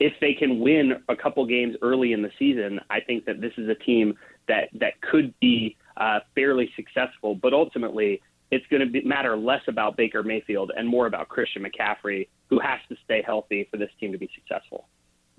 [0.00, 3.52] if they can win a couple games early in the season, I think that this
[3.56, 4.14] is a team
[4.46, 7.34] that that could be uh, fairly successful.
[7.34, 12.28] But ultimately, it's going to matter less about Baker Mayfield and more about Christian McCaffrey,
[12.48, 14.88] who has to stay healthy for this team to be successful.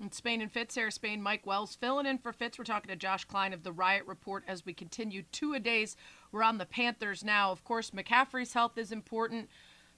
[0.00, 2.58] In Spain and Fitz, Sarah Spain, Mike Wells filling in for Fitz.
[2.58, 5.94] We're talking to Josh Klein of the Riot Report as we continue two a days.
[6.32, 7.52] We're on the Panthers now.
[7.52, 9.50] Of course, McCaffrey's health is important.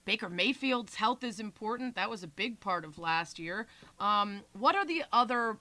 [0.05, 1.95] Baker Mayfield's health is important.
[1.95, 3.67] That was a big part of last year.
[4.01, 5.59] Um, what are the other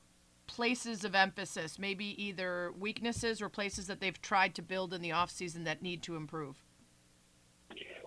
[0.48, 5.10] places of emphasis, maybe either weaknesses or places that they've tried to build in the
[5.10, 6.56] offseason that need to improve?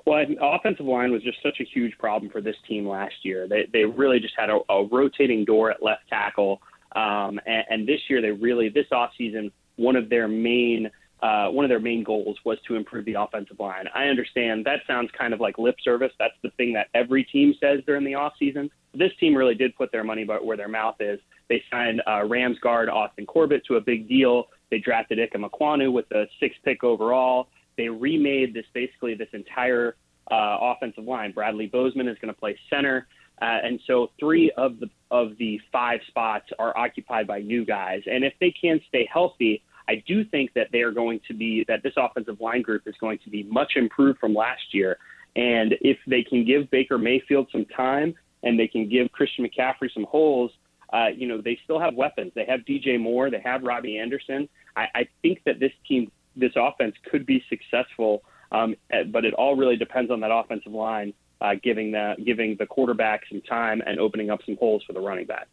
[0.06, 3.48] Well, offensive line was just such a huge problem for this team last year.
[3.48, 6.60] They they really just had a, a rotating door at left tackle,
[6.94, 10.90] um, and, and this year they really this offseason one of their main
[11.22, 13.86] uh, one of their main goals was to improve the offensive line.
[13.94, 16.12] I understand that sounds kind of like lip service.
[16.18, 18.70] That's the thing that every team says during the offseason.
[18.94, 21.18] this team really did put their money where their mouth is.
[21.48, 24.48] They signed uh, Rams guard Austin Corbett to a big deal.
[24.70, 27.48] They drafted Ikem Ekwonu with the sixth pick overall.
[27.76, 29.96] They remade this basically this entire
[30.30, 31.32] uh, offensive line.
[31.32, 33.06] Bradley Bozeman is going to play center,
[33.42, 38.02] uh, and so three of the of the five spots are occupied by new guys.
[38.06, 41.64] And if they can stay healthy, I do think that they are going to be
[41.68, 44.98] that this offensive line group is going to be much improved from last year.
[45.36, 49.92] And if they can give Baker Mayfield some time and they can give Christian McCaffrey
[49.92, 50.52] some holes,
[50.92, 52.32] uh, you know, they still have weapons.
[52.34, 54.48] They have DJ Moore, they have Robbie Anderson.
[54.76, 58.22] I, I think that this team, this offense could be successful,
[58.52, 58.76] um,
[59.10, 63.22] but it all really depends on that offensive line uh, giving the giving the quarterback
[63.28, 65.48] some time and opening up some holes for the running back.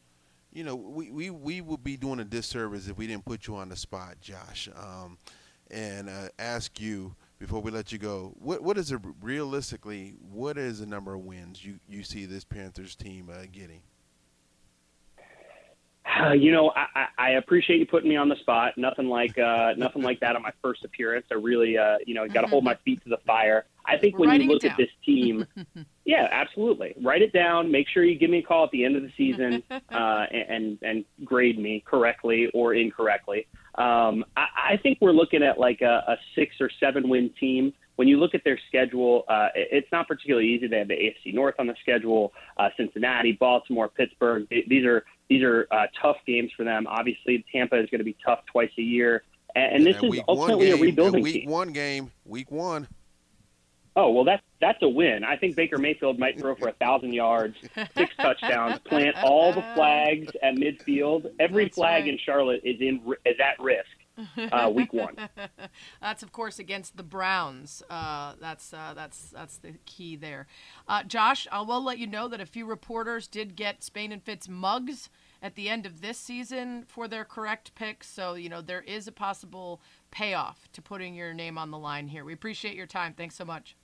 [0.51, 3.55] You know, we, we, we would be doing a disservice if we didn't put you
[3.55, 5.17] on the spot, Josh, um,
[5.69, 8.33] and uh, ask you before we let you go.
[8.37, 10.15] What what is it realistically?
[10.31, 13.81] What is the number of wins you, you see this Panthers team uh, getting?
[16.03, 18.73] Uh, you know, I, I appreciate you putting me on the spot.
[18.77, 21.25] Nothing like uh, nothing like that on my first appearance.
[21.31, 23.65] I really, uh, you know, got to hold my feet to the fire.
[23.85, 25.45] I think We're when you look at this team,
[26.05, 26.93] yeah, absolutely.
[27.01, 27.71] Write it down.
[27.71, 30.77] Make sure you give me a call at the end of the season uh, and
[30.81, 33.47] and grade me correctly or incorrectly.
[33.75, 37.73] Um, I, I think we're looking at like a, a six or seven win team.
[37.97, 40.65] When you look at their schedule, uh, it- it's not particularly easy.
[40.67, 44.47] They have the AFC North on the schedule, uh, Cincinnati, Baltimore, Pittsburgh.
[44.49, 46.85] These are these are uh, tough games for them.
[46.87, 49.23] Obviously, Tampa is going to be tough twice a year,
[49.55, 51.49] and, and this that is week one ultimately game, a rebuilding that week team.
[51.49, 52.85] one game, week one.
[53.95, 55.23] Oh well, that's that's a win.
[55.23, 57.55] I think Baker Mayfield might throw for a thousand yards,
[57.95, 61.31] six touchdowns, plant all the flags at midfield.
[61.39, 62.11] Every That's flag right.
[62.11, 63.87] in Charlotte is in is at risk.
[64.51, 65.15] Uh, week one.
[66.01, 67.81] That's of course against the Browns.
[67.89, 70.47] Uh, that's uh, that's that's the key there.
[70.87, 74.21] Uh, Josh, I will let you know that a few reporters did get Spain and
[74.21, 75.09] Fitz mugs
[75.41, 78.07] at the end of this season for their correct picks.
[78.07, 79.81] So you know there is a possible
[80.11, 82.23] payoff to putting your name on the line here.
[82.23, 83.13] We appreciate your time.
[83.13, 83.75] Thanks so much.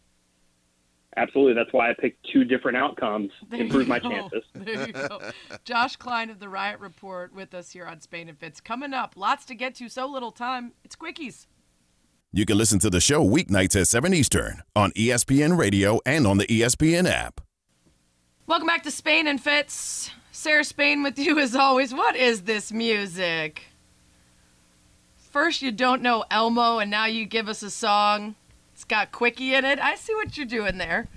[1.15, 1.53] Absolutely.
[1.53, 3.31] That's why I picked two different outcomes.
[3.49, 4.43] There Improve my chances.
[4.53, 5.19] There you go.
[5.63, 8.61] Josh Klein of the Riot Report with us here on Spain and Fitz.
[8.61, 10.73] Coming up, lots to get to, so little time.
[10.83, 11.47] It's quickies.
[12.31, 16.37] You can listen to the show weeknights at 7 Eastern on ESPN Radio and on
[16.37, 17.41] the ESPN app.
[18.45, 20.11] Welcome back to Spain and Fitz.
[20.37, 21.95] Sarah Spain with you as always.
[21.95, 23.63] What is this music?
[25.17, 28.35] First, you don't know Elmo, and now you give us a song.
[28.71, 29.79] It's got Quickie in it.
[29.79, 31.07] I see what you're doing there.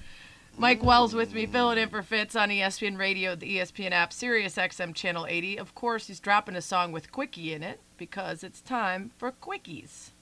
[0.57, 4.57] Mike Wells with me, filling in for Fitz on ESPN Radio, the ESPN app, Sirius
[4.57, 5.59] XM Channel 80.
[5.59, 10.12] Of course, he's dropping a song with Quickie in it because it's time for Quickies.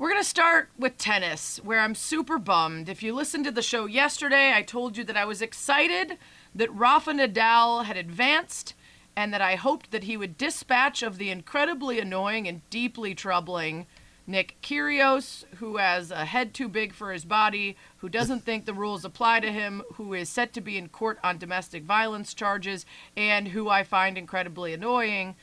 [0.00, 2.88] We're going to start with tennis, where I'm super bummed.
[2.88, 6.16] If you listened to the show yesterday, I told you that I was excited
[6.54, 8.72] that Rafa Nadal had advanced
[9.14, 13.84] and that I hoped that he would dispatch of the incredibly annoying and deeply troubling
[14.26, 18.72] Nick Kyrgios, who has a head too big for his body, who doesn't think the
[18.72, 22.86] rules apply to him, who is set to be in court on domestic violence charges,
[23.18, 25.36] and who I find incredibly annoying.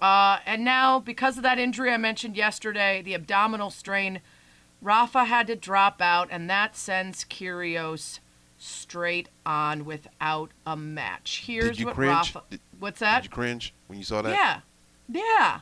[0.00, 4.20] Uh, and now, because of that injury I mentioned yesterday, the abdominal strain,
[4.82, 8.18] Rafa had to drop out, and that sends Kyrgios
[8.58, 11.44] straight on without a match.
[11.46, 12.10] Here's what cringe?
[12.10, 12.42] Rafa.
[12.50, 13.22] Did- What's that?
[13.22, 14.30] Did you cringe when you saw that?
[14.32, 14.60] Yeah,
[15.08, 15.60] yeah.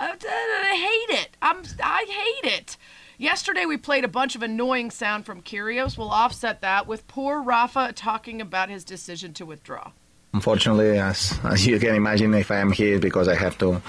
[0.00, 1.30] I, I hate it.
[1.40, 1.62] I'm.
[1.82, 2.04] I
[2.42, 2.76] hate it.
[3.16, 5.96] Yesterday we played a bunch of annoying sound from Kyrgios.
[5.98, 9.92] We'll offset that with poor Rafa talking about his decision to withdraw.
[10.34, 13.80] Unfortunately, as as you can imagine, if I am here because I have to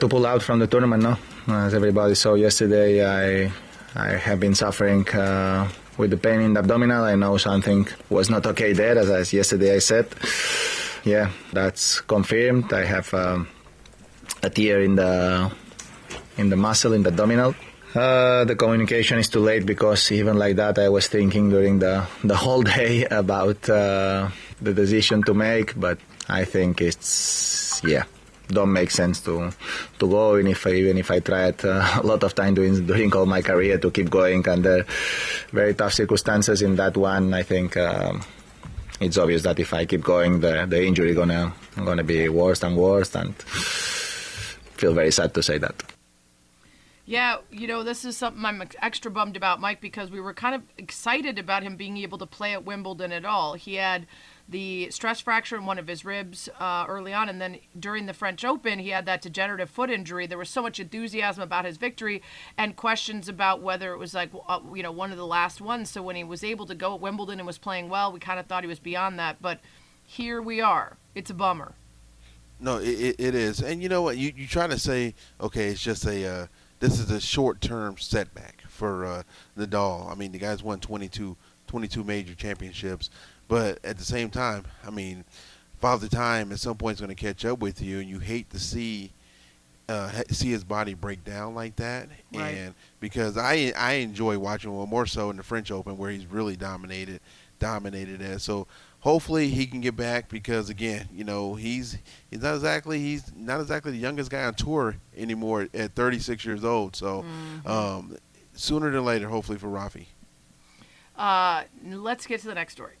[0.00, 1.02] to pull out from the tournament.
[1.02, 1.16] No,
[1.48, 3.50] as everybody saw yesterday, I
[3.94, 7.04] I have been suffering uh, with the pain in the abdominal.
[7.04, 10.06] I know something was not okay there, as, as yesterday I said.
[11.04, 12.72] Yeah, that's confirmed.
[12.72, 13.48] I have um,
[14.42, 15.50] a tear in the
[16.36, 17.54] in the muscle in the abdominal.
[17.94, 22.06] Uh, the communication is too late because even like that, I was thinking during the
[22.22, 24.28] the whole day about uh,
[24.60, 25.78] the decision to make.
[25.78, 28.04] But I think it's yeah,
[28.48, 29.52] don't make sense to
[29.98, 30.36] to go.
[30.36, 33.26] Even if I, even if I tried uh, a lot of time doing during all
[33.26, 34.84] my career to keep going under
[35.52, 36.60] very tough circumstances.
[36.60, 37.76] In that one, I think.
[37.76, 38.22] Um,
[39.00, 42.76] it's obvious that if I keep going, the, the injury gonna gonna be worse and
[42.76, 43.32] worse, and
[44.74, 45.97] feel very sad to say that.
[47.08, 50.54] Yeah, you know, this is something I'm extra bummed about, Mike, because we were kind
[50.54, 53.54] of excited about him being able to play at Wimbledon at all.
[53.54, 54.06] He had
[54.46, 58.12] the stress fracture in one of his ribs uh, early on, and then during the
[58.12, 60.26] French Open, he had that degenerative foot injury.
[60.26, 62.20] There was so much enthusiasm about his victory
[62.58, 65.88] and questions about whether it was like, uh, you know, one of the last ones.
[65.88, 68.38] So when he was able to go at Wimbledon and was playing well, we kind
[68.38, 69.40] of thought he was beyond that.
[69.40, 69.60] But
[70.04, 70.98] here we are.
[71.14, 71.72] It's a bummer.
[72.60, 74.18] No, it, it, is, and you know what?
[74.18, 76.46] You you try to say, okay, it's just a uh,
[76.80, 79.22] this is a short term setback for uh,
[79.56, 80.10] Nadal.
[80.10, 83.10] I mean, the guy's won 22, 22 major championships,
[83.48, 85.24] but at the same time, I mean,
[85.78, 88.50] Father Time at some point is going to catch up with you, and you hate
[88.50, 89.12] to see
[89.88, 92.08] uh, see his body break down like that.
[92.32, 92.48] Right.
[92.48, 96.26] And because I I enjoy watching him more so in the French Open where he's
[96.26, 97.20] really dominated
[97.58, 98.66] dominated as so.
[99.00, 101.98] Hopefully he can get back because again, you know, he's
[102.30, 106.64] he's not exactly he's not exactly the youngest guy on tour anymore at 36 years
[106.64, 106.96] old.
[106.96, 107.24] So
[107.64, 108.16] um,
[108.54, 110.06] sooner than later, hopefully for Rafi.
[111.16, 112.97] Uh, let's get to the next story.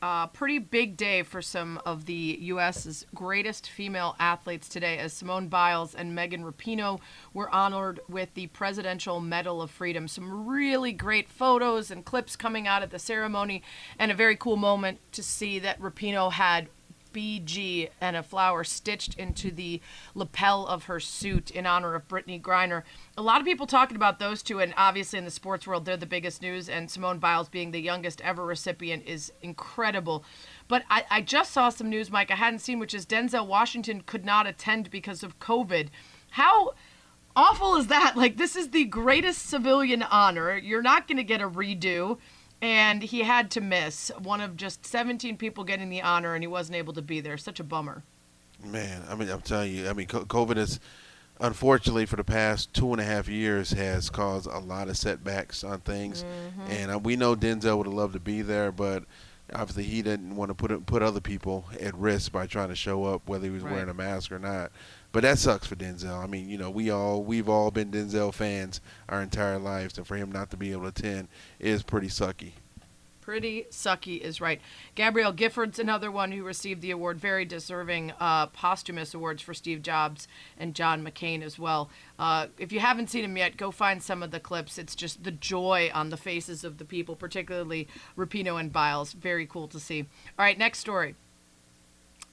[0.00, 5.48] Uh, pretty big day for some of the U.S.'s greatest female athletes today, as Simone
[5.48, 7.00] Biles and Megan Rapinoe
[7.34, 10.06] were honored with the Presidential Medal of Freedom.
[10.06, 13.60] Some really great photos and clips coming out of the ceremony,
[13.98, 16.68] and a very cool moment to see that Rapinoe had
[17.12, 19.80] BG and a flower stitched into the
[20.14, 22.82] lapel of her suit in honor of Brittney Griner.
[23.16, 25.96] A lot of people talking about those two, and obviously in the sports world, they're
[25.96, 26.68] the biggest news.
[26.68, 30.24] And Simone Biles being the youngest ever recipient is incredible.
[30.68, 34.02] But I, I just saw some news, Mike, I hadn't seen, which is Denzel Washington
[34.02, 35.88] could not attend because of COVID.
[36.30, 36.72] How
[37.34, 38.12] awful is that?
[38.16, 40.56] Like, this is the greatest civilian honor.
[40.56, 42.18] You're not going to get a redo
[42.60, 46.48] and he had to miss one of just 17 people getting the honor and he
[46.48, 48.02] wasn't able to be there such a bummer
[48.64, 50.80] Man, I mean, I'm telling you, I mean, COVID is
[51.40, 55.62] unfortunately for the past two and a half years has caused a lot of setbacks
[55.62, 56.24] on things,
[56.68, 59.04] and uh, we know Denzel would have loved to be there, but
[59.54, 62.74] obviously he didn't want to put it, put other people at risk by trying to
[62.74, 63.74] show up, whether he was Right.
[63.74, 64.72] wearing a mask or not.
[65.10, 66.22] But that sucks for Denzel.
[66.22, 70.06] I mean, you know, we all we've all been Denzel fans our entire lives, and
[70.06, 71.28] for him not to be able to attend
[71.58, 72.52] is pretty sucky.
[73.20, 74.60] pretty sucky is right.
[74.94, 79.82] Gabrielle Giffords another one who received the award very deserving uh, posthumous awards for steve
[79.82, 80.26] jobs
[80.58, 81.90] and john mccain as well.
[82.18, 84.78] Uh, if you haven't seen him yet go find some of the clips.
[84.78, 87.86] It's just the joy on the faces of the people particularly
[88.16, 89.12] Rapinoe and biles.
[89.12, 90.00] Very cool to see.
[90.38, 91.14] All right next story.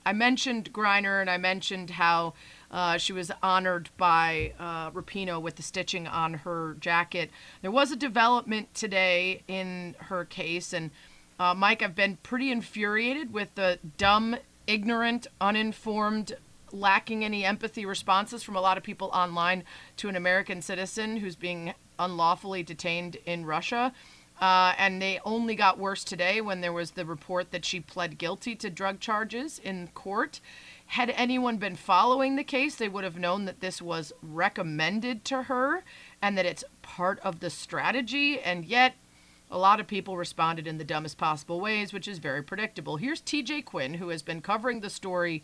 [0.06, 2.36] I mentioned Griner and I mentioned how
[2.76, 7.32] uh, she was honored by uh, Rapinoe with the stitching on her jacket.
[7.62, 10.92] There was a development today in her case, and
[11.40, 14.36] uh, Mike, I've been pretty infuriated with the dumb,
[14.68, 16.36] ignorant, uninformed,
[16.74, 19.64] lacking any empathy responses from a lot of people online
[19.96, 23.94] to an American citizen who's being unlawfully detained in Russia.
[24.42, 28.18] Uh, and they only got worse today when there was the report that she pled
[28.18, 30.42] guilty to drug charges in court.
[30.88, 35.44] Had anyone been following the case, they would have known that this was recommended to
[35.44, 35.84] her
[36.22, 38.40] and that it's part of the strategy.
[38.40, 38.96] And yet,
[39.52, 42.98] a lot of people responded in the dumbest possible ways, which is very predictable.
[42.98, 45.44] Here's TJ Quinn, who has been covering the story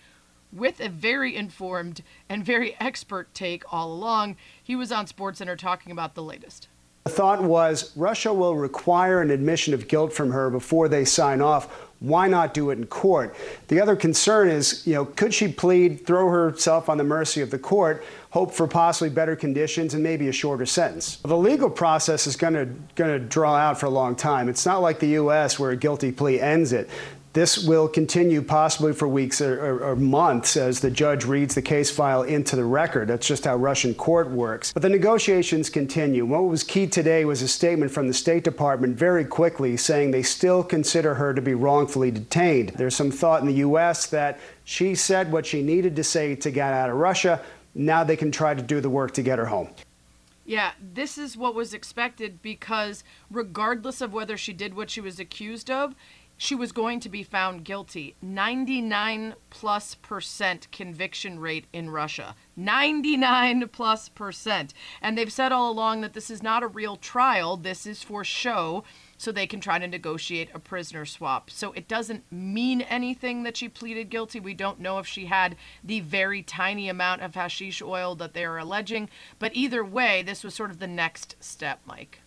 [0.51, 4.35] with a very informed and very expert take all along.
[4.61, 6.67] He was on SportsCenter talking about the latest.
[7.05, 11.41] The thought was Russia will require an admission of guilt from her before they sign
[11.41, 11.90] off.
[12.01, 13.35] Why not do it in court?
[13.67, 17.51] The other concern is, you know, could she plead, throw herself on the mercy of
[17.51, 21.17] the court, hope for possibly better conditions and maybe a shorter sentence?
[21.17, 24.49] The legal process is going to going to draw out for a long time.
[24.49, 25.59] It's not like the U.S.
[25.59, 26.89] where a guilty plea ends it.
[27.33, 31.61] This will continue possibly for weeks or, or, or, months as the judge reads the
[31.61, 33.07] case file into the record.
[33.07, 34.73] That's just how Russian court works.
[34.73, 36.25] But the negotiations continue.
[36.25, 40.23] What was key today was a statement from the State Department very quickly saying they
[40.23, 42.73] still consider her to be wrongfully detained.
[42.75, 44.07] There's some thought in the U.S.
[44.07, 47.41] that she said what she needed to say to get out of Russia.
[47.73, 49.69] Now they can try to do the work to get her home.
[50.45, 55.17] Yeah, this is what was expected because regardless of whether she did what she was
[55.17, 55.95] accused of,
[56.41, 58.15] she was going to be found guilty.
[58.19, 62.35] 99 plus percent conviction rate in Russia.
[62.55, 64.73] 99 plus percent.
[65.03, 68.23] And they've said all along that this is not a real trial, this is for
[68.23, 68.83] show,
[69.19, 71.51] so they can try to negotiate a prisoner swap.
[71.51, 74.39] So it doesn't mean anything that she pleaded guilty.
[74.39, 78.45] We don't know if she had the very tiny amount of hashish oil that they
[78.45, 79.11] are alleging.
[79.37, 82.21] But either way, this was sort of the next step, Mike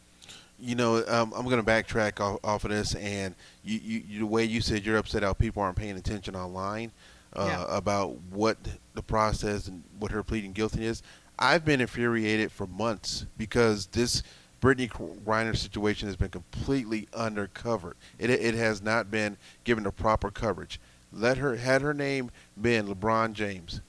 [0.59, 3.35] you know, um, I'm going to backtrack off, off, of this, and
[3.65, 6.93] you, you, the way you said you're upset how people aren't paying attention online
[7.35, 7.77] uh, Yeah.
[7.77, 8.57] about what
[8.95, 11.03] the process and what her pleading guilty is.
[11.39, 14.23] I've been infuriated for months because this
[14.63, 14.89] Brittney
[15.25, 17.95] Griner situation has been completely undercovered.
[18.19, 20.79] It, it has not been given the proper coverage.
[21.13, 23.81] Let her had her name been LeBron James,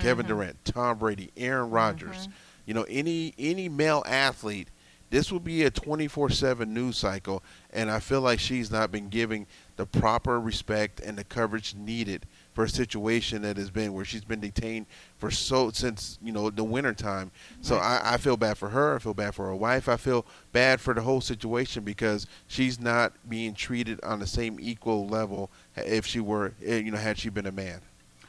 [0.00, 2.28] Kevin Durant, Tom Brady, Aaron Rodgers,
[2.66, 4.68] you know, any any male athlete
[5.12, 9.46] this will be a 24/7 news cycle, and I feel like she's not been giving
[9.76, 14.24] the proper respect and the coverage needed for a situation that has been where she's
[14.24, 14.86] been detained
[15.18, 17.30] for so since you know the winter time.
[17.60, 18.96] So I, I feel bad for her.
[18.96, 19.86] I feel bad for her wife.
[19.86, 24.58] I feel bad for the whole situation because she's not being treated on the same
[24.60, 27.82] equal level if she were eh, you know had she been a man.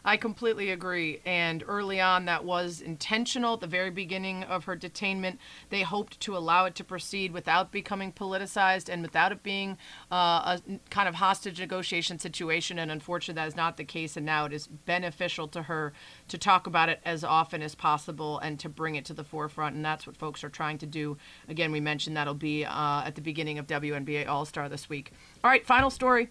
[0.05, 1.21] I completely agree.
[1.25, 3.53] And early on, that was intentional.
[3.53, 5.37] At the very beginning of her detainment,
[5.69, 9.77] they hoped to allow it to proceed without becoming politicized and without it being
[10.11, 12.79] uh, a kind of hostage negotiation situation.
[12.79, 14.17] And unfortunately, that is not the case.
[14.17, 15.93] And now it is beneficial to her
[16.27, 19.75] to talk about it as often as possible and to bring it to the forefront.
[19.75, 21.17] And that's what folks are trying to do.
[21.47, 25.13] Again, we mentioned that'll be uh, at the beginning of WNBA All Star this week.
[25.43, 26.29] All right, final story.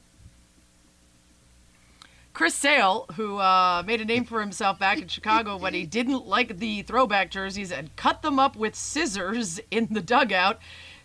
[2.35, 6.27] Chris Sale, who uh, made a name for himself back in Chicago when he didn't
[6.27, 10.59] like the throwback jerseys and cut them up with scissors in the dugout,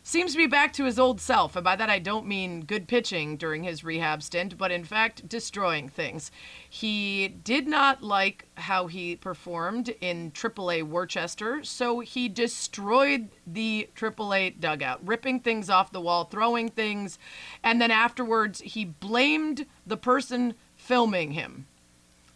[0.04, 1.58] seems to be back to his old self.
[1.58, 5.28] And by that, I don't mean good pitching during his rehab stint, but in fact,
[5.28, 6.32] destroying things.
[6.70, 14.62] He did not like how he performed in AAA Worcester, so he destroyed the AAA
[14.62, 17.20] dugout, ripping things off the wall, throwing things,
[17.62, 20.56] and then afterwards, he blamed the person
[20.88, 21.68] filming him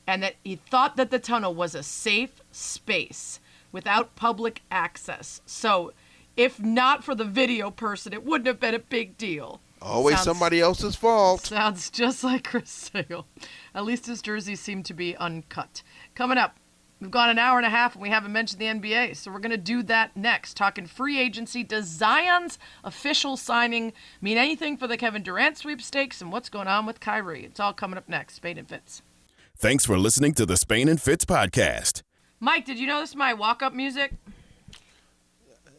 [0.06, 3.40] and that he thought that the tunnel was a safe space
[3.72, 5.42] without public access.
[5.46, 5.94] So,
[6.36, 9.62] if not for the video person, it wouldn't have been a big deal.
[9.82, 11.46] Always Sounds- somebody else's fault.
[11.46, 13.26] Sounds just like Chris Sale.
[13.74, 15.82] At least his jersey seemed to be uncut.
[16.14, 16.58] Coming up,
[17.02, 19.40] we've gone an hour and a half and we haven't mentioned the NBA, so we're
[19.40, 20.56] going to do that next.
[20.56, 21.64] Talking free agency.
[21.64, 23.92] Does Zion's official signing
[24.22, 27.44] mean anything for the Kevin Durant sweepstakes and what's going on with Kyrie?
[27.44, 28.36] It's all coming up next.
[28.36, 29.02] Spain and Fitz.
[29.58, 32.04] Thanks for listening to the Spain and Fitz podcast.
[32.40, 34.14] Mike, did you know this is my walk up music?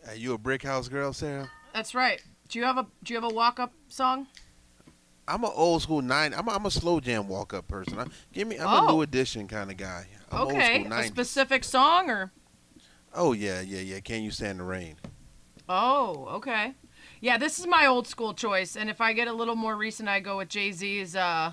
[0.06, 1.48] Are you a brick house girl, Sarah?
[1.72, 2.22] That's right.
[2.48, 4.26] Do you have a do you have a walk up song?
[5.28, 6.34] I'm an old school nine.
[6.34, 7.98] I'm a, I'm a slow jam walk up person.
[7.98, 8.58] I, give me.
[8.58, 8.88] I'm Oh.
[8.88, 10.06] a new edition kind of guy.
[10.30, 12.32] I'm old okay, a specific song or
[13.14, 14.00] Oh yeah, yeah, yeah.
[14.00, 14.96] Can you stand the rain?
[15.68, 16.74] Oh, okay.
[17.20, 20.08] Yeah, this is my old school choice, and if I get a little more recent,
[20.08, 21.52] I go with Jay Z's uh,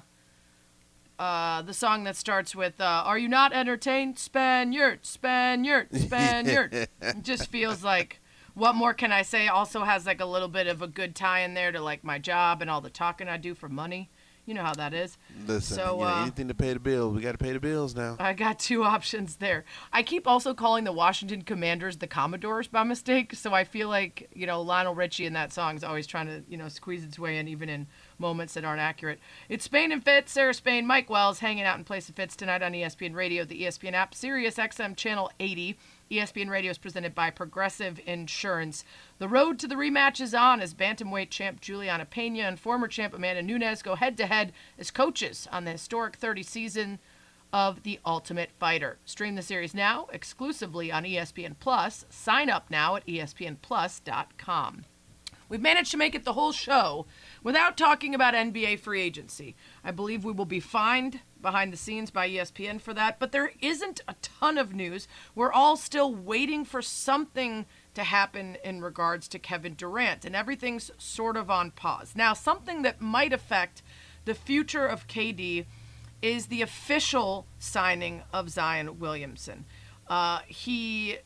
[1.20, 4.18] uh, the song that starts with uh, "Are you not entertained?
[4.18, 6.90] Spaniard, Spaniard, Spaniard." it
[7.22, 8.19] just feels like
[8.60, 9.48] what more can I say?
[9.48, 12.20] Also has like a little bit of a good tie in there to like my
[12.20, 14.10] job and all the talking I do for money.
[14.46, 15.16] You know how that is.
[15.46, 17.16] Listen, So, you know, uh, anything to pay the bills.
[17.16, 18.16] We got to pay the bills now.
[18.20, 19.64] I got two options there.
[19.94, 24.28] I keep also calling the Washington Commanders the Commodores by mistake, so I feel like,
[24.34, 27.20] you know, Lionel Richie in that song is always trying to, you know, squeeze its
[27.20, 27.86] way in even in
[28.18, 29.20] moments that aren't accurate.
[29.50, 32.64] It's Spain and Fitz, Sarah Spain, Mike Wells hanging out in place of Fitz tonight
[32.64, 35.78] on ESPN Radio, the ESPN app, Sirius XM Channel 80.
[36.12, 38.84] ESPN Radio is presented by Progressive Insurance.
[39.20, 43.14] The road to the rematch is on as bantamweight champ Julianna Peña and former champ
[43.14, 47.00] Amanda Nunes go head to head as coaches on the historic 30 season
[47.54, 48.98] of The Ultimate Fighter.
[49.06, 52.06] Stream the series now exclusively on ESPN Plus.
[52.10, 54.86] Sign up now at espnplus.com.
[55.48, 57.06] We've managed to make it the whole show
[57.44, 59.56] without talking about NBA free agency.
[59.84, 63.52] I believe we will be fined behind the scenes by ESPN for that, but there
[63.62, 65.08] isn't a ton of news.
[65.36, 70.92] We're all still waiting for something to happen in regards to Kevin Durant, and everything's
[70.98, 72.14] sort of on pause.
[72.16, 73.82] Now, something that might affect
[74.26, 75.66] the future of KD
[76.22, 79.66] is the official signing of Zion Williamson.
[80.08, 81.18] Uh, he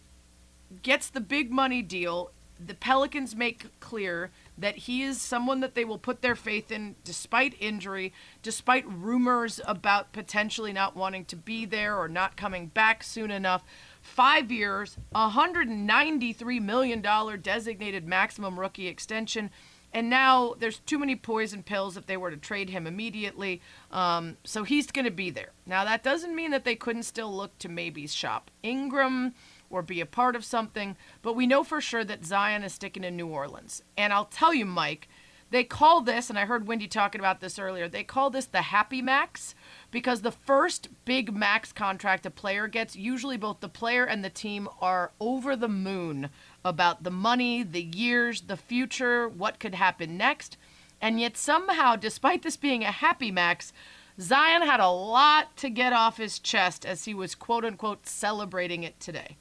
[0.82, 2.32] gets the big money deal.
[2.64, 6.96] The Pelicans make clear that he is someone that they will put their faith in
[7.04, 13.04] despite injury, despite rumors about potentially not wanting to be there or not coming back
[13.04, 13.64] soon enough.
[14.02, 17.02] Five years, $193 million
[17.42, 19.50] designated maximum rookie extension.
[19.94, 23.62] And now there's too many poison pills if they were to trade him immediately.
[23.92, 25.52] Um, so he's going to be there.
[25.66, 29.36] Now, that doesn't mean that they couldn't still look to maybe shop Ingram
[29.74, 33.04] or be a part of something, but we know for sure that Zion is sticking
[33.04, 33.82] in New Orleans.
[33.98, 35.10] And I'll tell you, Mike,
[35.50, 38.64] they call this, and I heard Wendy talking about this earlier, they call this the
[38.64, 39.54] Happy Max
[39.92, 44.32] because the first big max contract a player gets, usually both the player and the
[44.32, 46.30] team are over the moon
[46.66, 50.58] about the money, the years, the future, what could happen next.
[51.00, 53.74] And yet, somehow, despite this being a happy max,
[54.20, 58.84] Zion had a lot to get off his chest as he was quote unquote celebrating
[58.84, 59.38] it today.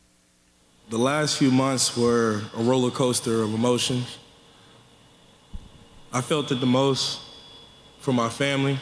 [0.93, 4.19] The last few months were a roller coaster of emotions.
[6.13, 7.19] I felt it the most
[8.01, 8.79] for my family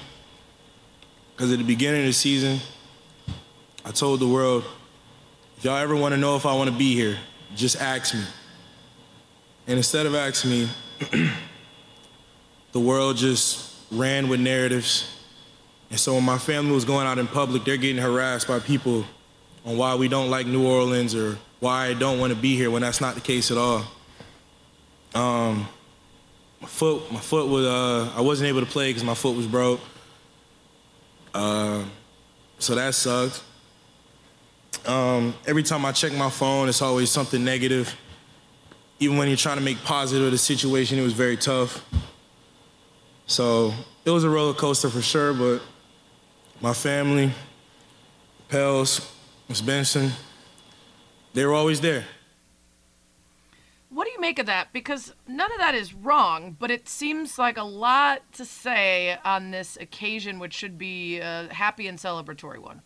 [1.33, 2.59] because at the beginning of the season,
[3.85, 4.65] I told the world,
[5.57, 7.17] if y'all ever want to know if I want to be here,
[7.55, 8.25] just ask me.
[9.69, 10.69] And instead of asking me,
[12.73, 15.17] the world just ran with narratives.
[15.91, 19.05] And so when my family was going out in public, they're getting harassed by people
[19.65, 22.71] on why we don't like New Orleans or why I don't want to be here
[22.71, 23.85] when that's not the case at all.
[25.15, 25.69] Um,
[26.61, 29.47] my foot, my foot was, uh, I wasn't able to play because my foot was
[29.47, 29.81] broke.
[31.33, 31.85] Uh,
[32.59, 33.43] so that sucked.
[34.87, 37.95] Um, every time I check my phone, it's always something negative.
[38.99, 41.85] Even when you're trying to make positive of the situation, it was very tough.
[43.27, 43.73] So
[44.05, 45.63] it was a roller coaster for sure, but
[46.61, 47.33] my family,
[48.49, 49.11] Pels,
[49.49, 50.11] Miss Benson,
[51.35, 52.05] they were always there.
[53.89, 54.73] What do you make of that?
[54.73, 59.51] Because none of that is wrong, but it seems like a lot to say on
[59.51, 62.83] this occasion, which should be a happy and celebratory one.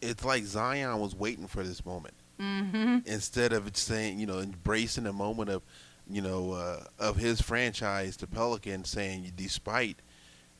[0.00, 2.98] It's like Zion was waiting for this moment Mm-hmm.
[3.04, 5.62] instead of saying, you know, embracing the moment of,
[6.08, 9.96] you know, uh, of his franchise, the Pelicans, saying, despite,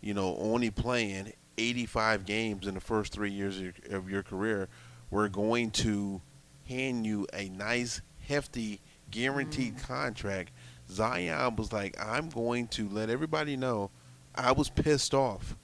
[0.00, 4.22] you know, only playing 85 games in the first three years of your, of your
[4.24, 4.68] career,
[5.08, 6.20] we're going to
[6.68, 9.82] hand you a nice, hefty, guaranteed mm.
[9.82, 10.52] contract.
[10.90, 13.90] Zion was like, I'm going to let everybody know
[14.34, 15.56] I was pissed off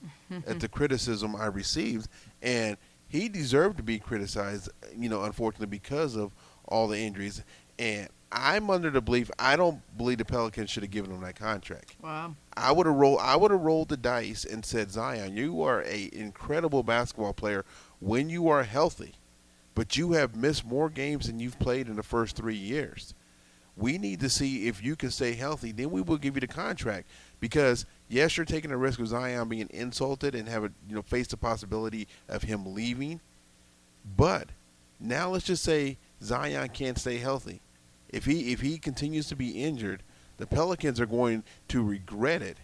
[0.47, 2.09] at the criticism I received,
[2.43, 2.77] and
[3.07, 4.69] he deserved to be criticized.
[4.97, 6.33] You know, unfortunately, because of
[6.67, 7.43] all the injuries.
[7.79, 11.37] And I'm under the belief I don't believe the Pelicans should have given him that
[11.37, 11.97] contract.
[12.03, 12.35] Wow.
[12.57, 13.21] I would have rolled.
[13.21, 17.65] I would have rolled the dice and said, Zion, you are a incredible basketball player
[18.01, 19.15] when you are healthy,
[19.75, 23.15] but you have missed more games than you've played in the first three years.
[23.77, 25.73] We need to see if you can stay healthy.
[25.73, 27.09] Then we will give you the contract
[27.41, 31.03] because yes, you're taking the risk of Zion being insulted and have a you know
[31.03, 33.21] face the possibility of him leaving.
[34.17, 34.51] But
[35.01, 37.63] now let's just say Zion can't stay healthy.
[38.09, 40.05] If he if he continues to be injured,
[40.37, 42.59] the Pelicans are going to regret it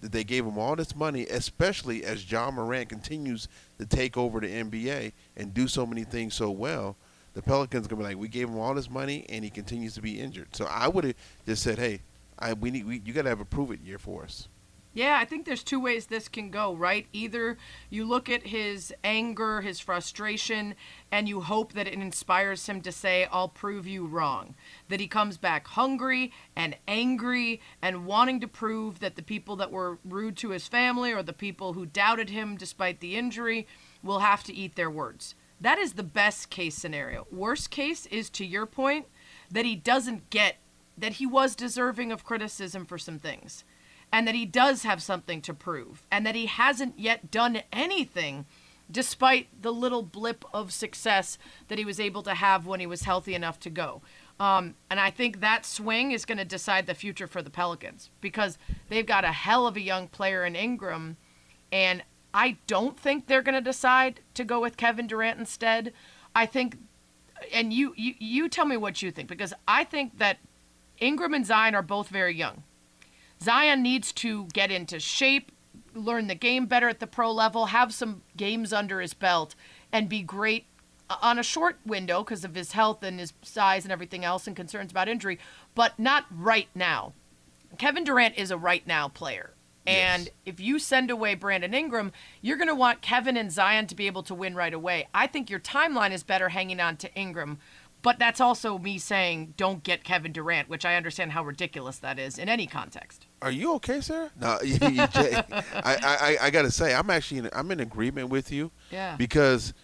[0.00, 3.48] that they gave him all this money, especially as Ja Morant continues
[3.78, 6.96] to take over the NBA and do so many things so well.
[7.34, 10.02] The Pelicans gonna be like, we gave him all this money and he continues to
[10.02, 10.48] be injured.
[10.56, 11.14] So I would have
[11.46, 12.00] just said, hey,
[12.40, 14.48] I we need we, you got to have a prove it year for us.
[14.92, 17.06] Yeah, I think there's two ways this can go, right?
[17.12, 17.56] Either
[17.90, 20.74] you look at his anger, his frustration,
[21.12, 24.56] and you hope that it inspires him to say, I'll prove you wrong.
[24.88, 29.70] That he comes back hungry and angry and wanting to prove that the people that
[29.70, 33.68] were rude to his family or the people who doubted him despite the injury
[34.02, 35.36] will have to eat their words.
[35.60, 37.28] That is the best case scenario.
[37.30, 39.06] Worst case is, to your point,
[39.52, 40.56] that he doesn't get
[40.98, 43.64] that he was deserving of criticism for some things
[44.12, 48.46] and that he does have something to prove and that he hasn't yet done anything
[48.90, 51.38] despite the little blip of success
[51.68, 54.02] that he was able to have when he was healthy enough to go.
[54.40, 58.10] Um, and I think that swing is going to decide the future for the Pelicans
[58.20, 58.58] because
[58.88, 61.18] they've got a hell of a young player in Ingram.
[61.70, 62.02] And
[62.32, 65.92] I don't think they're going to decide to go with Kevin Durant instead.
[66.34, 66.78] I think,
[67.52, 70.38] and you, you, you tell me what you think because I think that
[70.98, 72.62] Ingram and Zion are both very young.
[73.42, 75.52] Zion needs to get into shape,
[75.94, 79.54] learn the game better at the pro level, have some games under his belt,
[79.92, 80.66] and be great
[81.08, 84.46] uh, on a short window because of his health and his size and everything else
[84.46, 85.38] and concerns about injury,
[85.74, 87.12] but not right now.
[87.78, 89.54] Kevin Durant is a right now player.
[89.86, 90.34] And yes.
[90.44, 92.12] if you send away Brandon Ingram,
[92.42, 95.08] you're going to want Kevin and Zion to be able to win right away.
[95.14, 97.58] I think your timeline is better hanging on to Ingram
[98.02, 102.18] but that's also me saying don't get Kevin Durant, which I understand how ridiculous that
[102.18, 103.26] is in any context.
[103.42, 104.30] Are you okay, sir?
[104.40, 108.70] No, I, I, I got to say, I'm actually in, I'm in agreement with you.
[108.90, 109.16] Yeah.
[109.16, 109.74] Because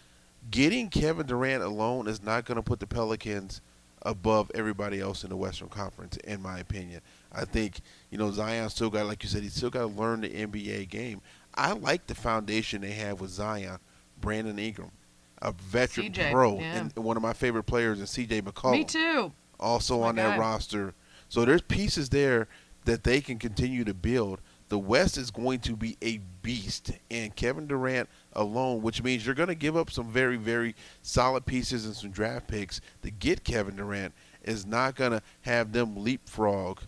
[0.51, 3.61] getting Kevin Durant alone is not going to put the Pelicans
[4.03, 7.01] above everybody else in the Western Conference, in my opinion.
[7.33, 10.21] I think you know Zion still got, like you said, he still got to learn
[10.23, 11.21] the NBA game.
[11.55, 13.79] I like the foundation they have with Zion,
[14.21, 14.93] Brandon Ingram,
[15.43, 16.81] a veteran CJ, pro, yeah.
[16.81, 18.43] and one of my favorite players, and C.J.
[18.43, 18.73] McCollum.
[18.73, 19.33] Me too.
[19.59, 20.95] Also My on that roster,
[21.29, 22.49] so there's pieces there
[22.85, 24.41] that they can continue to build.
[24.69, 29.35] The West is going to be a beast, and Kevin Durant alone, which means you're
[29.35, 33.45] going to give up some very, very solid pieces and some draft picks to get
[33.45, 34.13] Kevin Durant,
[34.43, 36.81] is not going to have them leapfrog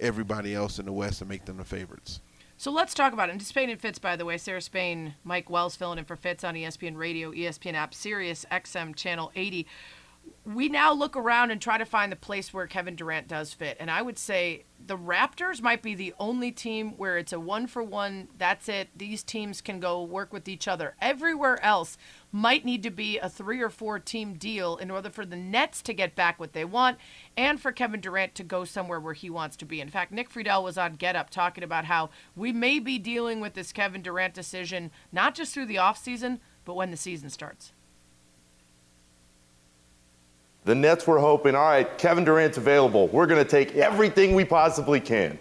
[0.00, 2.20] everybody else in the West and make them the favorites.
[2.58, 3.32] So let's talk about it.
[3.32, 6.42] And Spain and Fitz, by the way, Sarah Spain, Mike Wells filling in for Fitz
[6.42, 9.66] on ESPN Radio, ESPN app, Sirius XM Channel 80.
[10.46, 13.76] We now look around and try to find the place where Kevin Durant does fit.
[13.80, 17.66] And I would say the Raptors might be the only team where it's a one
[17.66, 18.28] for one.
[18.38, 18.88] That's it.
[18.96, 20.94] These teams can go work with each other.
[21.00, 21.98] Everywhere else
[22.30, 25.82] might need to be a three or four team deal in order for the Nets
[25.82, 26.98] to get back what they want
[27.36, 29.80] and for Kevin Durant to go somewhere where he wants to be.
[29.80, 33.40] In fact, Nick Friedell was on Get Up talking about how we may be dealing
[33.40, 37.72] with this Kevin Durant decision not just through the offseason, but when the season starts.
[40.66, 43.06] The Nets were hoping, all right, Kevin Durant's available.
[43.06, 45.38] We're going to take everything we possibly can.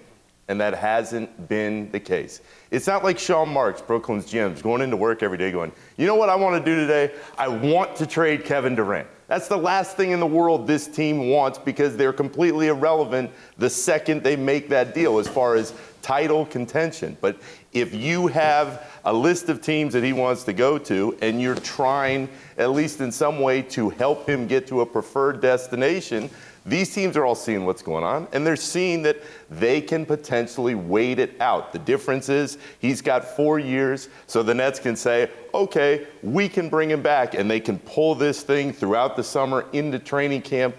[0.48, 2.42] And that hasn't been the case.
[2.70, 6.14] It's not like Sean Marks, Brooklyn's GM's, going into work every day going, you know
[6.14, 7.12] what I want to do today?
[7.40, 9.08] I want to trade Kevin Durant.
[9.28, 13.72] That's the last thing in the world this team wants because they're completely irrelevant the
[13.72, 15.74] second they make that deal as far as
[16.04, 17.18] title contention.
[17.20, 17.40] But
[17.76, 21.56] if you have a list of teams that he wants to go to and you're
[21.56, 26.30] trying, at least in some way, to help him get to a preferred destination,
[26.66, 29.18] these teams are all seeing what's going on, and they're seeing that
[29.52, 31.72] they can potentially wait it out.
[31.72, 36.70] The difference is he's got four years, so the Nets can say, okay, we can
[36.70, 40.76] bring him back, and they can pull this thing throughout the summer into training camp.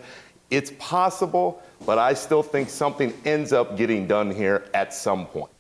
[0.50, 5.50] It's possible, but I still think something ends up getting done here at some point.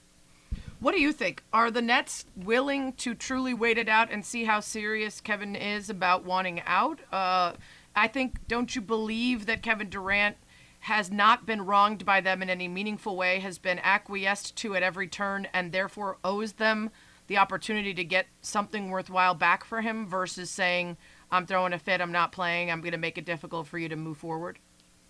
[0.78, 1.42] What do you think?
[1.54, 5.88] Are the Nets willing to truly wait it out and see how serious Kevin is
[5.88, 7.00] about wanting out?
[7.10, 7.54] Uh,
[7.94, 10.36] I think, don't you believe that Kevin Durant
[10.80, 14.82] has not been wronged by them in any meaningful way, has been acquiesced to at
[14.82, 16.90] every turn, and therefore owes them
[17.26, 20.98] the opportunity to get something worthwhile back for him versus saying,
[21.30, 23.88] I'm throwing a fit, I'm not playing, I'm going to make it difficult for you
[23.88, 24.58] to move forward?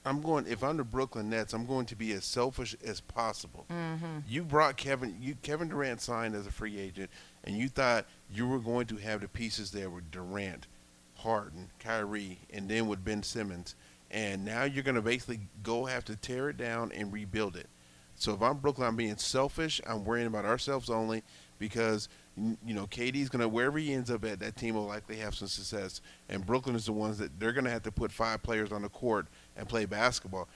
[0.06, 0.46] I'm going.
[0.46, 3.66] If I'm the Brooklyn Nets, I'm going to be as selfish as possible.
[3.68, 4.18] Mm-hmm.
[4.28, 5.16] You brought Kevin.
[5.20, 7.10] You Kevin Durant signed as a free agent,
[7.42, 10.68] and you thought you were going to have the pieces there with Durant,
[11.16, 13.74] Harden, Kyrie, and then with Ben Simmons.
[14.08, 17.66] And now you're going to basically go have to tear it down and rebuild it.
[18.14, 19.80] So if I'm Brooklyn, I'm being selfish.
[19.86, 21.24] I'm worrying about ourselves only
[21.58, 25.16] because you know KD's going to wherever he ends up at, that team will likely
[25.16, 26.00] have some success.
[26.28, 28.82] And Brooklyn is the ones that they're going to have to put five players on
[28.82, 29.26] the court
[29.56, 30.48] and play basketball.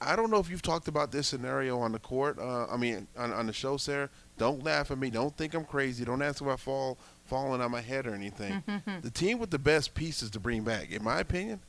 [0.00, 2.38] I don't know if you've talked about this scenario on the court.
[2.38, 4.08] Uh, I mean, on, on the show, Sarah.
[4.36, 5.10] Don't laugh at me.
[5.10, 6.04] Don't think I'm crazy.
[6.04, 8.62] Don't ask if I fall falling on my head or anything.
[9.02, 11.60] the team with the best pieces to bring back, in my opinion,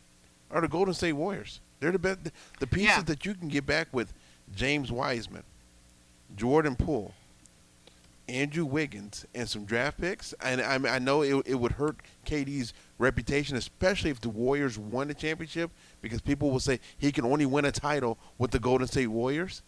[0.52, 1.60] are the Golden State Warriors.
[1.80, 2.20] They're the best.
[2.60, 3.02] The pieces Yeah.
[3.04, 4.14] that you can get back with
[4.56, 5.44] James Wiseman,
[6.36, 7.14] Jordan Poole,
[8.30, 10.34] Andrew Wiggins, and some draft picks.
[10.42, 14.78] And I, mean, I know it, it would hurt KD's reputation, especially if the Warriors
[14.78, 15.72] won the championship,
[16.02, 19.64] because people will say he can only win a title with the Golden State Warriors.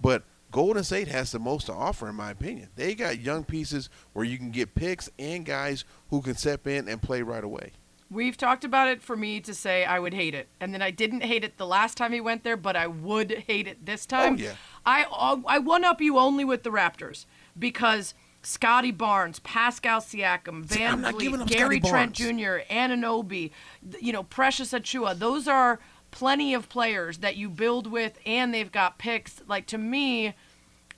[0.00, 2.68] But Golden State has the most to offer, in my opinion.
[2.76, 6.88] They got young pieces where you can get picks and guys who can step in
[6.88, 7.72] and play right away.
[8.10, 10.46] We've talked about it for me to say I would hate it.
[10.60, 13.32] And then I didn't hate it the last time he went there, but I would
[13.48, 14.34] hate it this oh, time.
[14.34, 14.54] Oh, yeah.
[14.86, 17.26] I uh, I one up you only with the Raptors
[17.58, 22.12] because Scotty Barnes, Pascal Siakam, Van I'm not giving Vliet, Gary Trent.
[22.12, 23.50] Jr., Anunoby,
[24.00, 25.18] you know, Precious Achiuwa.
[25.18, 25.80] Those are
[26.10, 29.42] plenty of players that you build with and they've got picks.
[29.48, 30.34] Like to me,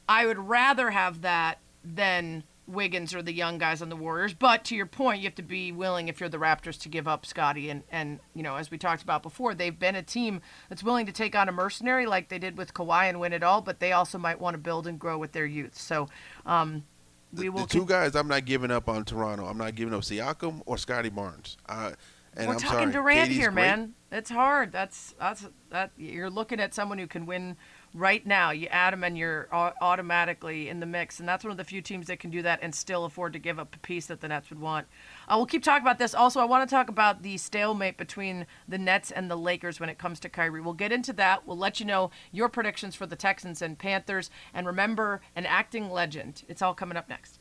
[0.08, 4.34] I would rather have that than Wiggins or the young guys on the Warriors.
[4.34, 7.06] But to your point, you have to be willing if you're the Raptors to give
[7.06, 10.40] up Scotty and and you know as we talked about before, they've been a team
[10.68, 13.42] that's willing to take on a mercenary like they did with Kawhi and win it
[13.42, 13.60] all.
[13.60, 15.78] But they also might want to build and grow with their youth.
[15.78, 16.08] So.
[16.44, 16.84] Um,
[17.32, 19.46] we will The two guys I'm not giving up on Toronto.
[19.46, 21.58] I'm not giving up Siakam or Scotty Barnes.
[21.68, 21.92] Uh,
[22.36, 23.62] and We're I'm talking sorry, Durant KD's here, great.
[23.62, 23.94] man.
[24.12, 24.70] It's hard.
[24.70, 25.90] That's that's that.
[25.96, 27.56] You're looking at someone who can win
[27.96, 28.50] right now.
[28.50, 31.18] You add them and you're automatically in the mix.
[31.18, 33.38] And that's one of the few teams that can do that and still afford to
[33.38, 34.86] give up a piece that the Nets would want.
[35.28, 36.14] Uh, we'll keep talking about this.
[36.14, 39.88] Also, I want to talk about the stalemate between the Nets and the Lakers when
[39.88, 40.60] it comes to Kyrie.
[40.60, 41.46] We'll get into that.
[41.46, 44.30] We'll let you know your predictions for the Texans and Panthers.
[44.52, 46.44] And remember, an acting legend.
[46.48, 47.40] It's all coming up next.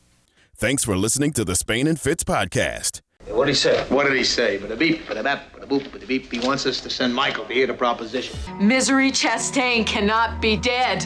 [0.55, 3.01] Thanks for listening to the Spain and Fitz podcast.
[3.27, 3.83] What did he say?
[3.89, 4.57] What did he say?
[4.57, 6.31] But a beep, but a bap, but a boop, but a beep.
[6.31, 8.37] He wants us to send Michael to hear the proposition.
[8.59, 11.03] Misery Chastain cannot be dead.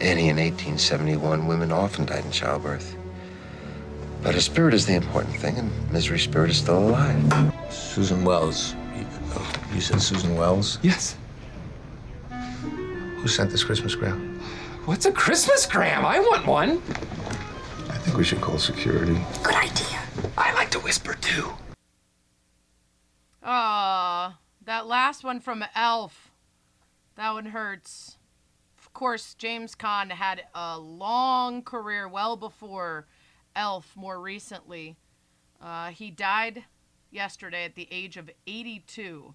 [0.00, 2.96] Annie, in 1871, women often died in childbirth.
[4.22, 7.52] But her spirit is the important thing, and Misery's spirit is still alive.
[7.70, 8.74] Susan Wells.
[8.96, 9.06] You,
[9.74, 10.78] you said Susan Wells?
[10.82, 11.16] Yes.
[12.30, 14.40] Who sent this Christmas gram?
[14.86, 16.04] What's a Christmas gram?
[16.04, 16.82] I want one.
[17.88, 19.20] I think we should call security.
[19.42, 19.91] Good idea.
[20.72, 21.52] To whisper too.
[23.42, 26.32] Ah, that last one from Elf.
[27.16, 28.16] That one hurts.
[28.78, 33.06] Of course, James Caan had a long career well before
[33.54, 34.96] Elf more recently.
[35.60, 36.64] Uh, he died
[37.10, 39.34] yesterday at the age of 82.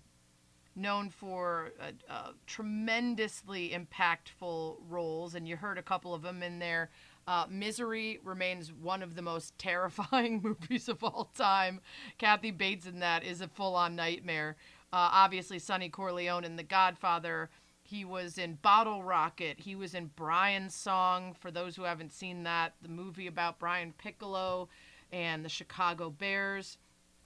[0.75, 6.57] known for uh, uh, tremendously impactful roles, and you heard a couple of them in
[6.59, 6.89] there.
[7.27, 11.81] Uh, Misery remains one of the most terrifying movies of all time.
[12.17, 14.55] Kathy Bates in that is a full on nightmare.
[14.93, 17.49] Uh, obviously, Sonny Corleone in The Godfather.
[17.83, 19.59] He was in Bottle Rocket.
[19.59, 21.35] He was in Brian's Song.
[21.39, 24.69] For those who haven't seen that, the movie about Brian Piccolo
[25.11, 26.77] and the Chicago Bears.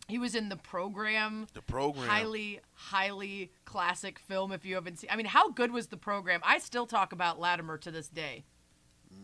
[0.08, 1.48] He was in the program.
[1.54, 2.08] The program.
[2.08, 4.52] Highly, highly classic film.
[4.52, 6.42] If you haven't seen, I mean, how good was the program?
[6.44, 8.44] I still talk about Lattimer to this day.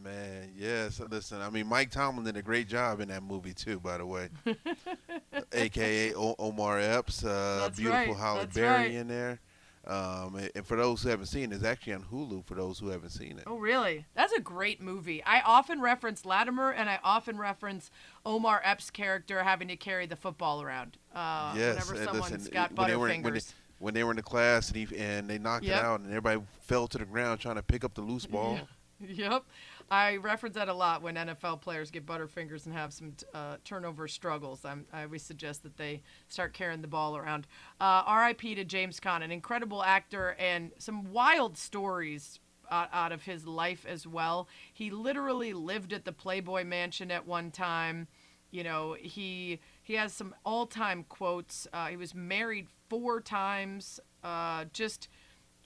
[0.04, 1.02] Man, yes.
[1.12, 3.80] Listen, I mean, Mike Tomlin did a great job in that movie too.
[3.80, 4.30] By the way,
[5.52, 8.92] AKA o- Omar Epps, uh, beautiful right, Halle that's Berry right.
[8.92, 9.40] in there.
[9.86, 12.46] Um, and- and for those who haven't seen it, it's actually on Hulu.
[12.46, 14.06] For those who haven't seen it, Oh, really?
[14.16, 15.24] That's a great movie.
[15.24, 17.90] I often reference Lattimer, and I often reference
[18.26, 20.98] Omar Epps' character having to carry the football around.
[21.16, 21.90] Uh, yes.
[21.90, 23.24] Whenever someone's listen, got when they butterfingers.
[23.24, 23.40] when they,
[23.80, 25.80] when they were in the class and, he, and they knocked Yep.
[25.80, 28.60] it out and everybody fell to the ground trying to pick up the loose ball.
[29.00, 29.44] Yep.
[29.90, 34.08] I reference that a lot when NFL players get butterfingers and have some uh, turnover
[34.08, 34.66] struggles.
[34.66, 37.48] I'm, I always suggest that they start carrying the ball around.
[37.80, 38.56] Uh, R.I.P.
[38.56, 42.40] to James Caan, an incredible actor and some wild stories
[42.70, 44.48] out, out of his life as well.
[44.74, 48.08] He literally lived at the Playboy Mansion at one time.
[48.52, 51.68] You know, he he has some all-time quotes.
[51.72, 54.00] Uh, he was married four times.
[54.24, 55.08] Uh, just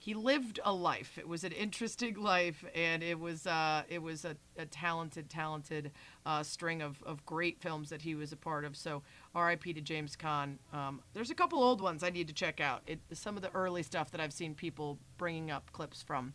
[0.02, 1.16] he lived a life.
[1.16, 5.92] It was an interesting life, and it was uh, it was a, a talented, talented
[6.26, 8.76] uh, string of, of great films that he was a part of.
[8.76, 9.74] So, R.I.P.
[9.74, 10.56] to James Caan.
[10.72, 12.82] Um, there's a couple old ones I need to check out.
[12.88, 16.34] It, some of the early stuff that I've seen people bringing up clips from.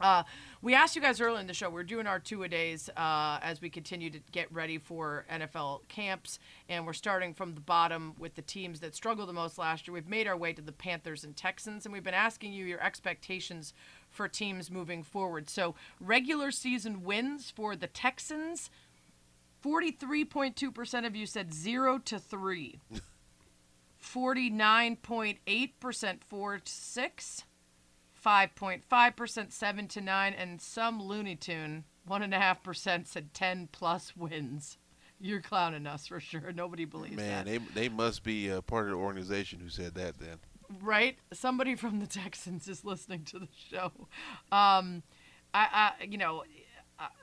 [0.00, 0.22] Uh,
[0.62, 1.68] we asked you guys earlier in the show.
[1.70, 5.88] We're doing our two a days uh, as we continue to get ready for NFL
[5.88, 6.38] camps,
[6.68, 9.94] and we're starting from the bottom with the teams that struggled the most last year.
[9.94, 12.82] We've made our way to the Panthers and Texans, and we've been asking you your
[12.82, 13.74] expectations
[14.10, 15.50] for teams moving forward.
[15.50, 18.70] So, regular season wins for the Texans.
[19.60, 22.78] Forty-three point two percent of you said zero to three.
[23.98, 27.44] Forty-nine point eight percent four to six.
[28.24, 34.78] 5.5% 7 to 9 and some looney tune 1.5% said 10 plus wins
[35.20, 38.86] you're clowning us for sure nobody believes Man, that they they must be uh, part
[38.86, 40.18] of the organization who said that.
[40.18, 40.38] Then
[40.82, 43.90] right somebody from the texans is listening to the show
[44.52, 45.02] um
[45.54, 46.44] i i you know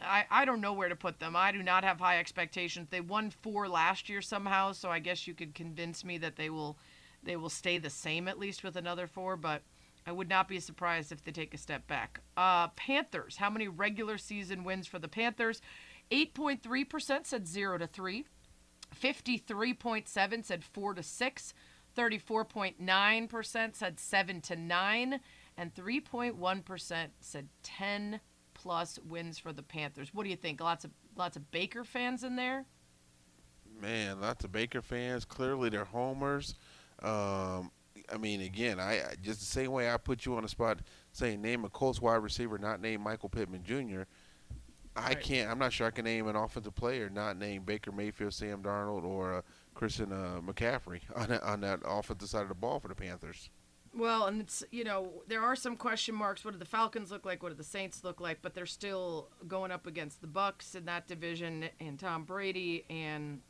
[0.02, 1.36] I, I don't know where to put them.
[1.36, 2.88] I do not have high expectations.
[2.90, 6.50] They won four last year somehow, so I guess you could convince me that they
[6.50, 6.78] will
[7.24, 9.64] they will stay the same at least with another four, but
[10.08, 12.20] I would not be surprised if they take a step back.
[12.38, 13.38] Uh, Panthers.
[13.38, 15.62] How many regular season wins for the Panthers?
[16.12, 18.26] 8.3% said 0 to 3.
[19.02, 21.54] 53.7 said 4 to 6.
[21.98, 25.20] 34.9% said 7 to 9
[25.58, 28.20] and 3.1% said 10
[28.54, 30.14] plus wins for the Panthers.
[30.14, 30.62] What do you think?
[30.62, 32.66] Lots of lots of Baker fans in there?
[33.82, 35.26] man, lots of Baker fans.
[35.26, 36.56] Clearly, they're homers.
[37.02, 37.72] Um,
[38.14, 40.80] I mean, again, I I- just the same way I put you on the spot
[41.12, 44.04] saying name a Colts wide receiver, not name Michael Pittman Jr.
[44.98, 45.22] I Right.
[45.22, 45.52] can't.
[45.52, 49.04] I'm not sure I can name an offensive player not name Baker Mayfield, Sam Darnold,
[49.04, 49.42] or uh,
[49.74, 53.50] Christian uh, McCaffrey on that, on that offensive side of the ball for the Panthers.
[53.94, 56.44] Well, and it's you know there are some question marks.
[56.46, 57.42] What do the Falcons look like?
[57.44, 58.42] What do the Saints look like?
[58.42, 63.42] But they're still going up against the Bucs in that division and Tom Brady and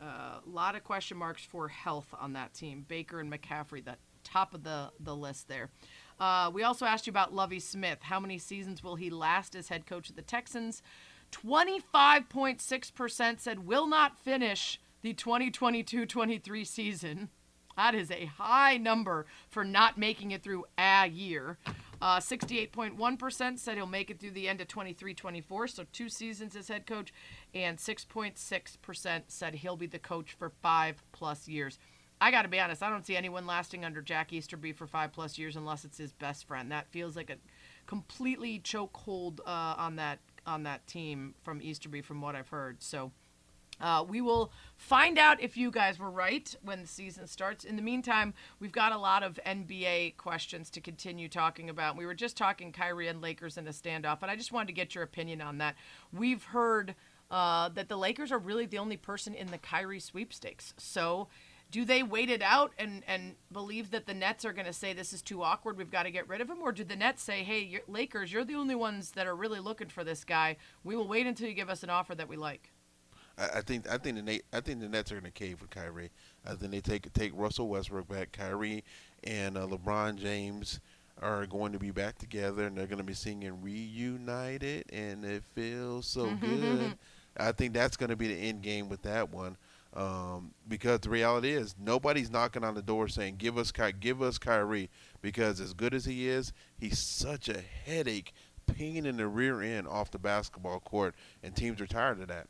[0.00, 2.84] a lot of question marks for health on that team.
[2.86, 5.70] Baker and McCaffrey, that top of the the list there.
[6.18, 7.98] Uh, we also asked you about Lovie Smith.
[8.02, 10.82] How many seasons will he last as head coach of the Texans?
[11.30, 17.28] Twenty-five point six percent said will not finish the 2022-23 season.
[17.76, 21.58] That is a high number for not making it through a year.
[22.00, 26.56] Uh, 68.1% said he'll make it through the end of 23 24, so two seasons
[26.56, 27.12] as head coach.
[27.54, 31.78] And 6.6% said he'll be the coach for five plus years.
[32.20, 35.12] I got to be honest, I don't see anyone lasting under Jack Easterby for five
[35.12, 36.72] plus years unless it's his best friend.
[36.72, 37.36] That feels like a
[37.86, 42.82] completely chokehold uh, on that on that team from Easterby, from what I've heard.
[42.82, 43.12] So.
[43.80, 47.64] Uh, we will find out if you guys were right when the season starts.
[47.64, 51.96] In the meantime, we've got a lot of NBA questions to continue talking about.
[51.96, 54.74] We were just talking Kyrie and Lakers in a standoff, and I just wanted to
[54.74, 55.74] get your opinion on that.
[56.12, 56.94] We've heard
[57.30, 60.74] uh, that the Lakers are really the only person in the Kyrie sweepstakes.
[60.76, 61.28] So,
[61.70, 64.92] do they wait it out and, and believe that the Nets are going to say
[64.92, 66.58] this is too awkward, we've got to get rid of him?
[66.62, 69.58] Or do the Nets say, hey, you're, Lakers, you're the only ones that are really
[69.58, 70.56] looking for this guy.
[70.84, 72.70] We will wait until you give us an offer that we like?
[73.36, 75.60] I, I think I think the Nate, I think the Nets are going to cave
[75.60, 76.10] with Kyrie.
[76.46, 78.32] I think they take take Russell Westbrook back.
[78.32, 78.84] Kyrie
[79.24, 80.80] and uh, LeBron James
[81.20, 85.42] are going to be back together, and they're going to be singing "Reunited," and it
[85.54, 86.96] feels so good.
[87.36, 89.56] I think that's going to be the end game with that one.
[89.94, 94.22] Um, because the reality is nobody's knocking on the door saying give us Ky- give
[94.22, 94.90] us Kyrie
[95.22, 98.32] because as good as he is, he's such a headache,
[98.66, 102.48] pain in the rear end off the basketball court, and teams are tired of that.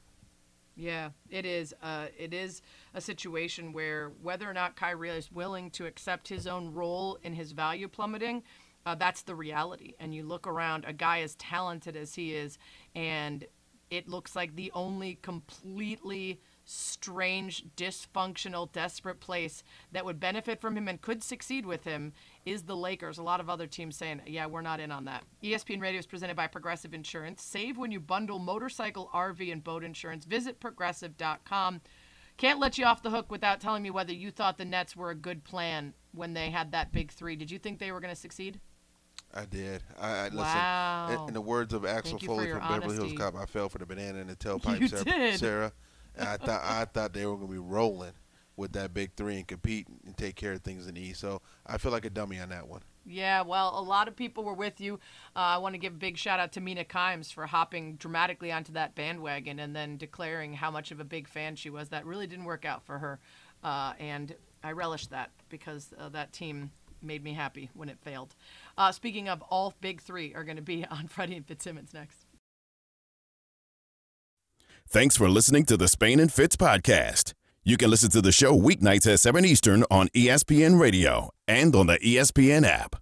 [0.76, 1.74] Yeah, it is.
[1.82, 2.62] Uh, it is
[2.94, 7.34] a situation where whether or not Kyrie is willing to accept his own role in
[7.34, 8.42] his value plummeting,
[8.86, 9.94] uh, that's the reality.
[10.00, 12.58] And you look around, a guy as talented as he is,
[12.94, 13.44] and
[13.90, 19.62] it looks like the only completely strange, dysfunctional, desperate place
[19.92, 22.12] that would benefit from him and could succeed with him
[22.46, 23.18] is the Lakers.
[23.18, 25.24] A lot of other teams saying, yeah, we're not in on that.
[25.42, 27.42] ESPN Radio is presented by Progressive Insurance.
[27.42, 30.24] Save when you bundle motorcycle, RV, and boat insurance.
[30.24, 31.80] Visit progressive.com.
[32.36, 35.10] Can't let you off the hook without telling me whether you thought the Nets were
[35.10, 37.36] a good plan when they had that big three.
[37.36, 38.60] Did you think they were going to succeed?
[39.34, 39.82] I did.
[40.00, 40.36] I, I listen.
[40.38, 41.08] Wow.
[41.22, 43.12] In, in the words of Axel Thank you for Foley from Beverly Hills.
[43.14, 45.04] Cop, I fell for the banana in the tailpipe, You Sarah.
[45.04, 45.40] did.
[45.40, 45.72] Sarah.
[46.16, 48.12] And I thought I thought they were going to be rolling
[48.56, 51.20] with that big three and compete and take care of things in the East.
[51.20, 52.82] So I feel like a dummy on that one.
[53.06, 54.94] Yeah, well, a lot of people were with you.
[55.36, 58.50] Uh, I want to give a big shout out to Mina Kimes for hopping dramatically
[58.50, 61.90] onto that bandwagon and then declaring how much of a big fan she was.
[61.90, 63.18] That really didn't work out for her.
[63.62, 66.70] Uh, and I relished that because uh, that team
[67.02, 68.34] made me happy when it failed.
[68.76, 72.26] Uh, speaking of, all big three are going to be on Freddie and Fitzsimmons next.
[74.88, 77.32] Thanks for listening to the Spain and Fitz podcast.
[77.64, 81.86] You can listen to the show weeknights at 7 Eastern on ESPN Radio and on
[81.86, 82.96] the ESPN app.